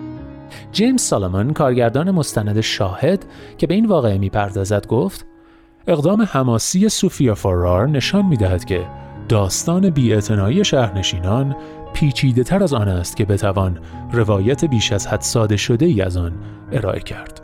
جیمز 0.71 1.01
سالمون 1.01 1.53
کارگردان 1.53 2.11
مستند 2.11 2.61
شاهد 2.61 3.25
که 3.57 3.67
به 3.67 3.73
این 3.73 3.85
واقعه 3.85 4.17
می‌پردازد 4.17 4.87
گفت 4.87 5.25
اقدام 5.87 6.21
حماسی 6.21 6.89
سوفیا 6.89 7.35
فارار 7.35 7.89
نشان 7.89 8.25
می 8.25 8.37
دهد 8.37 8.65
که 8.65 8.85
داستان 9.29 9.89
بیاعتنایی 9.89 10.65
شهرنشینان 10.65 11.55
پیچیده 11.93 12.43
تر 12.43 12.63
از 12.63 12.73
آن 12.73 12.87
است 12.87 13.17
که 13.17 13.25
بتوان 13.25 13.79
روایت 14.11 14.65
بیش 14.65 14.91
از 14.91 15.07
حد 15.07 15.21
ساده 15.21 15.57
شده 15.57 15.85
ای 15.85 16.01
از 16.01 16.17
آن 16.17 16.33
ارائه 16.71 16.99
کرد. 16.99 17.41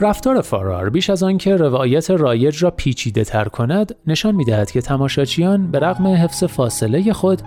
رفتار 0.00 0.40
فارار 0.40 0.90
بیش 0.90 1.10
از 1.10 1.22
آن 1.22 1.38
که 1.38 1.56
روایت 1.56 2.10
رایج 2.10 2.64
را 2.64 2.70
پیچیده 2.70 3.24
تر 3.24 3.44
کند 3.44 3.94
نشان 4.06 4.34
می 4.34 4.44
دهد 4.44 4.70
که 4.70 4.80
تماشاچیان 4.80 5.70
به 5.70 5.78
رغم 5.78 6.06
حفظ 6.06 6.44
فاصله 6.44 7.12
خود 7.12 7.42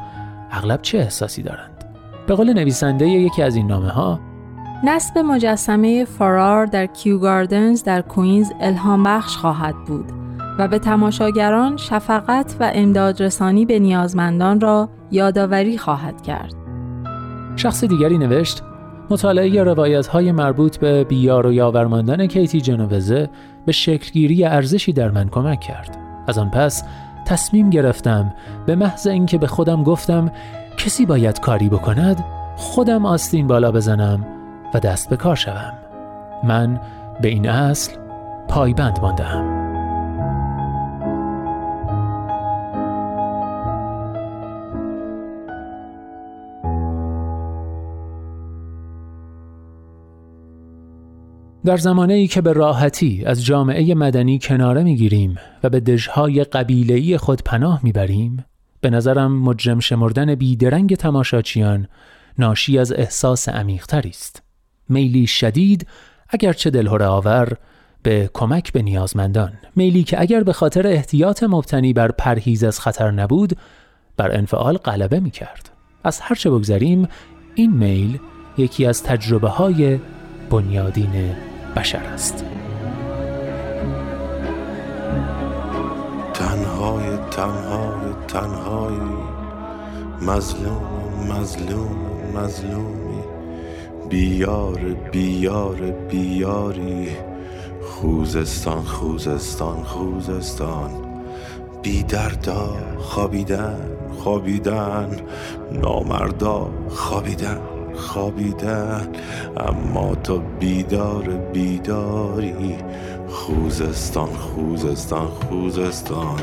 اغلب 0.52 0.82
چه 0.82 0.98
احساسی 0.98 1.44
دارند. 1.44 1.84
به 2.28 2.36
قول 2.36 2.54
نویسنده 2.54 3.08
یکی 3.08 3.42
از 3.42 3.56
این 3.56 3.68
نامه 3.68 3.90
ها 3.90 4.20
نصب 4.84 5.18
مجسمه 5.18 6.06
فارار 6.06 6.66
در 6.66 6.86
کیو 6.86 7.18
گاردنز 7.18 7.84
در 7.84 8.02
کوینز 8.02 8.52
الهام 8.60 9.04
بخش 9.04 9.38
خواهد 9.38 9.76
بود 9.88 10.06
و 10.60 10.68
به 10.68 10.80
تماشاگران 10.80 11.78
شفقت 11.78 12.56
و 12.60 12.72
امدادرسانی 12.76 13.66
به 13.66 13.80
نیازمندان 13.80 14.62
را 14.62 14.90
یادآوری 15.12 15.78
خواهد 15.78 16.22
کرد. 16.22 16.54
شخص 17.56 17.84
دیگری 17.84 18.18
نوشت 18.18 18.64
مطالعه 19.10 19.64
روایت 19.64 20.08
های 20.08 20.32
مربوط 20.32 20.78
به 20.78 21.04
بیار 21.04 21.48
و 21.48 21.54
یاورماندن 21.54 22.28
کیتی 22.28 22.62
جنوزه 22.62 23.30
به 23.66 23.72
شکلگیری 23.72 24.46
ارزشی 24.46 24.94
در 24.94 25.12
من 25.12 25.30
کمک 25.30 25.60
کرد 25.60 25.98
از 26.28 26.38
آن 26.38 26.50
پس 26.50 26.84
تصمیم 27.26 27.70
گرفتم 27.70 28.34
به 28.66 28.76
محض 28.76 29.08
اینکه 29.08 29.38
به 29.38 29.48
خودم 29.48 29.84
گفتم 29.84 30.32
کسی 30.78 31.06
باید 31.06 31.40
کاری 31.40 31.70
بکند 31.70 32.24
خودم 32.56 33.06
آستین 33.06 33.48
بالا 33.48 33.72
بزنم 33.72 34.37
و 34.74 34.80
دست 34.80 35.10
به 35.10 35.18
کار 35.18 35.36
شوم. 35.36 35.74
من 36.44 36.82
به 37.22 37.28
این 37.28 37.50
اصل 37.50 37.92
پایبند 38.48 39.00
ماندم 39.00 39.58
در 51.66 51.78
زمانه 51.78 52.14
ای 52.14 52.28
که 52.28 52.42
به 52.42 52.54
راحتی 52.54 53.24
از 53.26 53.46
جامعه 53.46 53.96
مدنی 53.96 54.40
کناره 54.40 54.84
می‌گیریم 54.84 55.38
و 55.64 55.70
به 55.70 55.80
دژهای 55.80 56.44
قبیله‌ای 56.44 57.18
خود 57.18 57.42
پناه 57.44 57.80
می‌بریم 57.84 58.46
به 58.82 58.90
نظرم 58.90 59.32
مجرم 59.42 59.80
شمردن 59.80 60.36
بیدرنگ 60.36 60.96
تماشاچیان 60.96 61.88
ناشی 62.40 62.80
از 62.80 62.92
احساس 62.92 63.50
عمیقتری 63.50 64.10
است. 64.10 64.47
میلی 64.90 65.28
شدید 65.28 65.88
اگرچه 66.30 66.70
دلهره 66.70 67.06
آور 67.06 67.58
به 68.04 68.30
کمک 68.34 68.74
به 68.74 68.82
نیازمندان. 68.82 69.54
میلی 69.76 70.04
که 70.04 70.22
اگر 70.22 70.44
به 70.44 70.54
خاطر 70.54 70.88
احتیاط 70.88 71.44
مبتنی 71.44 71.94
بر 71.94 72.12
پرهیز 72.12 72.64
از 72.64 72.80
خطر 72.80 73.12
نبود 73.12 73.58
بر 74.18 74.32
انفعال 74.36 74.78
غلبه 74.78 75.20
می 75.20 75.32
کرد 75.32 75.70
از 76.04 76.20
هرچه 76.20 76.50
بگذریم 76.50 77.08
این 77.56 77.72
میل 77.72 78.20
یکی 78.58 78.86
از 78.86 79.04
تجربه 79.04 79.50
های 79.50 80.00
بنیادین 80.50 81.36
بشر 81.76 82.04
است. 82.04 82.46
تنهای 86.34 87.18
تنهای 87.32 88.14
تنهای 88.28 88.98
مظلوم 90.22 90.84
مظلوم 91.30 91.96
مظلومی. 92.36 93.17
بیار 94.10 94.80
بیار 95.12 95.76
بیاری. 96.10 97.08
خوزستان 97.82 98.82
خوزستان 98.82 99.84
خوزستان. 99.84 100.92
بی 101.82 102.04
دردا 102.04 102.78
خوابیدن 102.98 103.80
خوابیدن. 104.18 105.10
نامردا 105.72 106.70
خوابیدن 106.90 107.60
خوابیدن. 107.96 109.08
اما 109.58 110.16
تو 110.16 110.42
بیدار 110.60 111.24
بیداری. 111.54 112.76
خوزستان 113.30 114.30
خوزستان 114.30 115.28
خوزستان. 115.28 116.40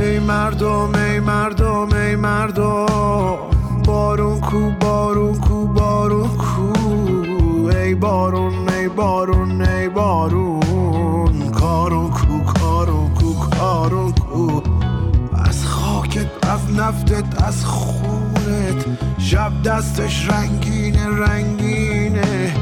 ای 0.00 0.18
مردم 0.18 0.94
ای 0.94 1.20
مردم 1.20 1.92
ای 1.92 2.16
مردم. 2.16 3.55
بارون 3.86 4.40
کو 4.40 4.70
بارون 4.80 5.38
کو 5.38 5.66
بارون 5.66 6.28
کو. 6.28 6.72
ای 7.68 7.94
بارون 7.94 8.68
ای 8.68 8.88
بارون 8.88 9.62
ای 9.62 9.88
بارون. 9.88 11.50
کارون 11.50 12.10
کو 12.10 12.38
کارون 12.60 13.14
کو 13.14 13.34
کارون 13.34 14.12
کو. 14.12 14.60
از 15.44 15.64
خاکت 15.66 16.46
از 16.48 16.60
نفتت 16.76 17.42
از 17.42 17.64
خونت. 17.64 18.84
شب 19.18 19.52
دستش 19.64 20.28
رنگینه 20.28 21.06
رنگینه. 21.06 22.54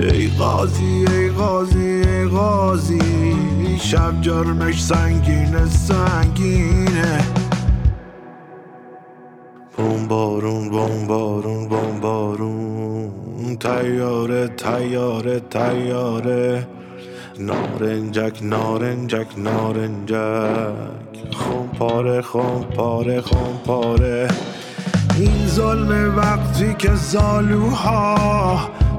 ای 0.00 0.28
قاضی 0.28 1.04
ای 1.10 1.28
قاضی 1.30 1.78
ای 1.78 2.24
قاضی. 2.24 3.36
شب 3.80 4.20
جرمش 4.20 4.84
سنگینه 4.84 5.66
سنگینه. 5.66 7.45
بوم 9.86 10.08
بارون 10.08 10.70
بوم 10.70 11.06
بارون 11.06 11.68
بوم 11.68 12.00
بارون 12.00 13.56
تیاره 13.60 14.48
تیاره 14.48 15.40
تیاره 15.40 16.66
نارنجک 17.38 18.38
نارنجک 18.42 19.26
نارنجک 19.36 20.16
خون 21.32 21.68
پاره 21.78 22.22
خون 22.22 22.62
پاره 22.76 23.20
خون 23.20 23.56
پاره 23.66 24.28
این 25.16 25.46
ظلم 25.46 26.16
وقتی 26.16 26.74
که 26.78 26.94
زالوها 26.94 28.58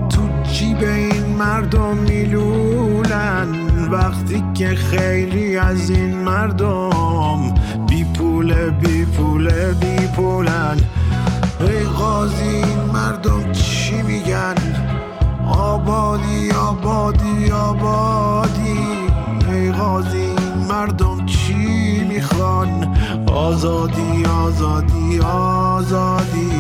تو 0.09 0.21
جیب 0.51 0.83
این 0.83 1.25
مردم 1.25 1.97
میلولن 1.97 3.66
وقتی 3.91 4.43
که 4.53 4.75
خیلی 4.75 5.57
از 5.57 5.89
این 5.89 6.17
مردم 6.17 7.53
بی 7.89 8.03
پوله 8.03 8.69
بی 8.69 9.05
پوله 9.05 9.73
بی 9.73 10.07
پولن. 10.07 10.77
ای 11.59 11.83
قاضی 11.83 12.63
مردم 12.93 13.51
چی 13.51 14.01
میگن؟ 14.01 14.55
آبادی 15.47 16.51
آبادی 16.51 17.51
آبادی. 17.51 18.79
ای 19.51 19.71
قاضی 19.71 20.35
مردم 20.69 21.25
چی 21.25 21.55
می‌خوان؟ 22.09 22.97
آزادی 23.27 24.25
آزادی 24.25 25.19
آزادی. 25.19 26.51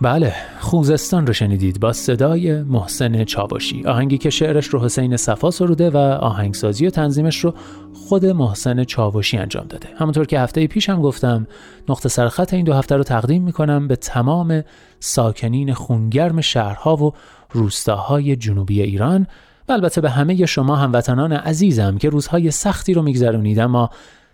بله 0.00 0.34
خوزستان 0.62 1.26
رو 1.26 1.32
شنیدید 1.32 1.80
با 1.80 1.92
صدای 1.92 2.62
محسن 2.62 3.24
چاباشی 3.24 3.84
آهنگی 3.84 4.18
که 4.18 4.30
شعرش 4.30 4.66
رو 4.66 4.80
حسین 4.80 5.16
صفا 5.16 5.50
سروده 5.50 5.90
و 5.90 5.96
آهنگسازی 5.96 6.86
و 6.86 6.90
تنظیمش 6.90 7.44
رو 7.44 7.54
خود 7.94 8.26
محسن 8.26 8.84
چاباشی 8.84 9.38
انجام 9.38 9.66
داده. 9.66 9.88
همونطور 9.96 10.26
که 10.26 10.40
هفته 10.40 10.66
پیش 10.66 10.90
هم 10.90 11.02
گفتم 11.02 11.46
نقطه 11.88 12.08
سرخط 12.08 12.54
این 12.54 12.64
دو 12.64 12.74
هفته 12.74 12.96
رو 12.96 13.02
تقدیم 13.02 13.42
می‌کنم 13.42 13.88
به 13.88 13.96
تمام 13.96 14.62
ساکنین 15.00 15.74
خونگرم 15.74 16.40
شهرها 16.40 16.96
و 16.96 17.12
روستاهای 17.50 18.36
جنوبی 18.36 18.82
ایران. 18.82 19.26
و 19.68 19.72
البته 19.72 20.00
به 20.00 20.10
همه 20.10 20.46
شما 20.46 20.76
هموطنان 20.76 21.32
عزیزم 21.32 21.98
که 21.98 22.08
روزهای 22.08 22.50
سختی 22.50 22.94
رو 22.94 23.02
میگذرونید 23.02 23.58
اما 23.58 23.90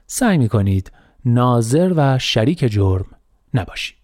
سعی 0.06 0.38
می‌کنید 0.38 0.92
ناظر 1.24 1.92
و 1.96 2.18
شریک 2.18 2.58
جرم 2.58 3.06
نباشید. 3.54 3.97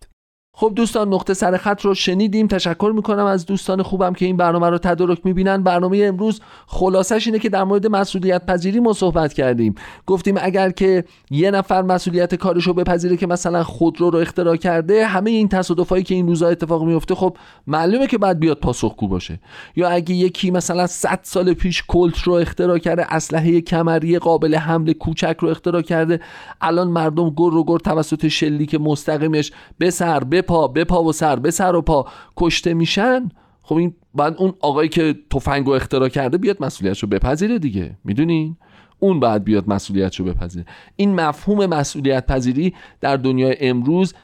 خب 0.56 0.72
دوستان 0.76 1.08
نقطه 1.08 1.34
سر 1.34 1.56
خط 1.56 1.80
رو 1.80 1.94
شنیدیم. 1.94 2.46
تشکر 2.46 2.92
می‌کنم 2.94 3.24
از 3.24 3.46
دوستان 3.46 3.82
خوبم 3.82 4.12
که 4.12 4.24
این 4.26 4.36
برنامه 4.36 4.70
رو 4.70 4.78
تدارک 4.78 5.18
می‌بینن. 5.24 5.62
برنامه 5.62 5.98
امروز 6.04 6.40
خلاصش 6.66 7.26
اینه 7.26 7.38
که 7.38 7.48
در 7.48 7.64
مورد 7.64 7.86
مسئولیت 7.86 8.46
پذیری 8.46 8.80
ما 8.80 8.92
صحبت 8.92 9.32
کردیم. 9.32 9.74
گفتیم 10.06 10.34
اگر 10.40 10.70
که 10.70 11.04
یه 11.30 11.50
نفر 11.50 11.82
مسئولیت 11.82 12.34
کارش 12.34 12.64
رو 12.64 12.74
بپذیره 12.74 13.16
که 13.16 13.26
مثلا 13.26 13.62
خودرو 13.62 14.10
رو 14.10 14.18
اختراع 14.18 14.56
کرده 14.56 15.06
همه 15.06 15.30
این 15.30 15.48
تصادفایی 15.48 16.02
که 16.02 16.14
این 16.14 16.26
روزا 16.26 16.48
اتفاق 16.48 16.84
میفته 16.84 17.14
خب 17.14 17.36
معلومه 17.66 18.06
که 18.06 18.18
بعد 18.18 18.38
بیاد 18.38 18.58
پاسخگو 18.58 19.08
باشه. 19.08 19.40
یا 19.76 19.88
اگه 19.88 20.14
یکی 20.14 20.50
مثلا 20.50 20.86
100 20.86 21.20
سال 21.22 21.54
پیش 21.54 21.84
کلت 21.88 22.18
رو 22.18 22.32
اختراع 22.32 22.78
کرده 22.78 23.14
اسلحه 23.14 23.60
کمری 23.60 24.18
قابل 24.18 24.54
حمل 24.54 24.92
کوچک 24.92 25.36
رو 25.40 25.48
اختراع 25.48 25.82
کرده 25.82 26.20
الان 26.60 26.88
مردم 26.88 27.30
گر 27.30 27.54
و 27.54 27.64
گر 27.64 27.78
توسط 27.78 28.28
شلیک 28.28 28.74
مستقیمش 28.74 29.52
به 29.78 29.90
سر 29.90 30.24
پا 30.46 30.68
به 30.68 30.84
پا 30.84 31.04
و 31.04 31.12
سر 31.12 31.36
به 31.36 31.50
سر 31.50 31.76
و 31.76 31.82
پا. 31.82 32.06
کشته 32.36 32.74
میشن 32.74 33.28
خب 33.62 33.76
این 33.76 33.94
بعد 34.14 34.34
اون 34.38 34.54
آقایی 34.60 34.88
که 34.88 35.14
تفنگ 35.30 35.66
رو 35.66 35.72
اختراع 35.72 36.08
کرده 36.08 36.38
بیاد 36.38 36.56
مسئولیتش 36.60 37.02
رو 37.02 37.08
بپذیره 37.08 37.58
دیگه. 37.58 37.96
می‌دونین 38.04 38.56
اون 38.98 39.20
بعد 39.20 39.44
بیاد 39.44 39.68
مسئولیتش 39.68 40.20
رو 40.20 40.26
بپذیره. 40.26 40.66
این 40.96 41.14
مفهوم 41.14 41.66
مسئولیت 41.66 42.26
پذیری 42.26 42.74
در 43.00 43.16
دنیای 43.16 43.56
امروز 43.60 44.14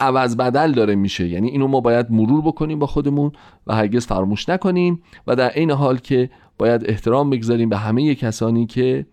عوض 0.00 0.36
بدل 0.36 0.72
داره 0.72 0.94
میشه. 0.94 1.28
یعنی 1.28 1.48
اینو 1.48 1.66
ما 1.66 1.80
باید 1.80 2.10
مرور 2.10 2.42
بکنیم 2.42 2.78
با 2.78 2.86
خودمون 2.86 3.32
و 3.66 3.74
هرگز 3.74 4.06
فراموش 4.06 4.48
نکنیم 4.48 5.02
و 5.26 5.36
در 5.36 5.52
این 5.54 5.70
حال 5.70 5.98
که 5.98 6.30
باید 6.58 6.84
احترام 6.90 7.30
بگذاریم 7.30 7.68
به 7.68 7.76
همه 7.76 8.14
کسانی 8.14 8.66
که 8.66 9.06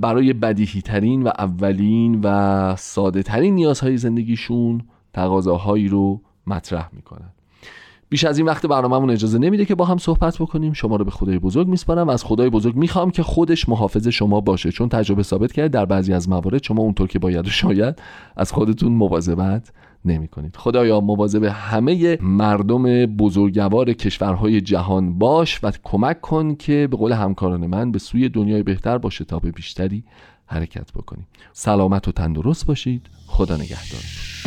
برای 0.00 0.32
بدیهی 0.32 0.82
ترین 0.82 1.22
و 1.22 1.28
اولین 1.38 2.20
و 2.24 2.76
ساده 2.76 3.22
ترین 3.22 3.54
نیازهای 3.54 3.96
زندگیشون 3.96 4.82
تقاضاهایی 5.12 5.88
رو 5.88 6.20
مطرح 6.46 6.88
می‌کنن. 6.92 7.30
بیش 8.08 8.24
از 8.24 8.38
این 8.38 8.46
وقت 8.46 8.66
برنامهمون 8.66 9.10
اجازه 9.10 9.38
نمیده 9.38 9.64
که 9.64 9.74
با 9.74 9.84
هم 9.84 9.98
صحبت 9.98 10.38
بکنیم. 10.38 10.72
شما 10.72 10.96
رو 10.96 11.04
به 11.04 11.10
خدای 11.10 11.38
بزرگ 11.38 11.68
میسپارم. 11.68 12.08
و 12.08 12.10
از 12.10 12.24
خدای 12.24 12.50
بزرگ 12.50 12.76
می‌خوام 12.76 13.10
که 13.10 13.22
خودش 13.22 13.68
محافظ 13.68 14.08
شما 14.08 14.40
باشه. 14.40 14.72
چون 14.72 14.88
تجربه 14.88 15.22
ثابت 15.22 15.52
کرده 15.52 15.68
در 15.68 15.84
بعضی 15.84 16.12
از 16.12 16.28
موارد 16.28 16.62
شما 16.62 16.82
اونطور 16.82 17.08
که 17.08 17.18
باید 17.18 17.46
و 17.46 17.50
شاید 17.50 18.02
از 18.36 18.52
خودتون 18.52 18.92
مواظبت 18.92 19.72
نمی 20.04 20.28
کنید 20.28 20.56
خدایا 20.56 21.00
مواظب 21.00 21.44
همه 21.44 22.18
مردم 22.20 23.06
بزرگوار 23.06 23.92
کشورهای 23.92 24.60
جهان 24.60 25.18
باش 25.18 25.64
و 25.64 25.72
کمک 25.82 26.20
کن 26.20 26.54
که 26.54 26.88
به 26.90 26.96
قول 26.96 27.12
همکاران 27.12 27.66
من 27.66 27.92
به 27.92 27.98
سوی 27.98 28.28
دنیای 28.28 28.62
بهتر 28.62 28.98
با 28.98 29.10
شتاب 29.10 29.50
بیشتری 29.50 30.04
حرکت 30.46 30.92
بکنیم. 30.92 31.26
سلامت 31.52 32.08
و 32.08 32.12
تندرست 32.12 32.66
باشید. 32.66 33.06
خدا 33.26 33.54
نگهدارتون 33.54 34.39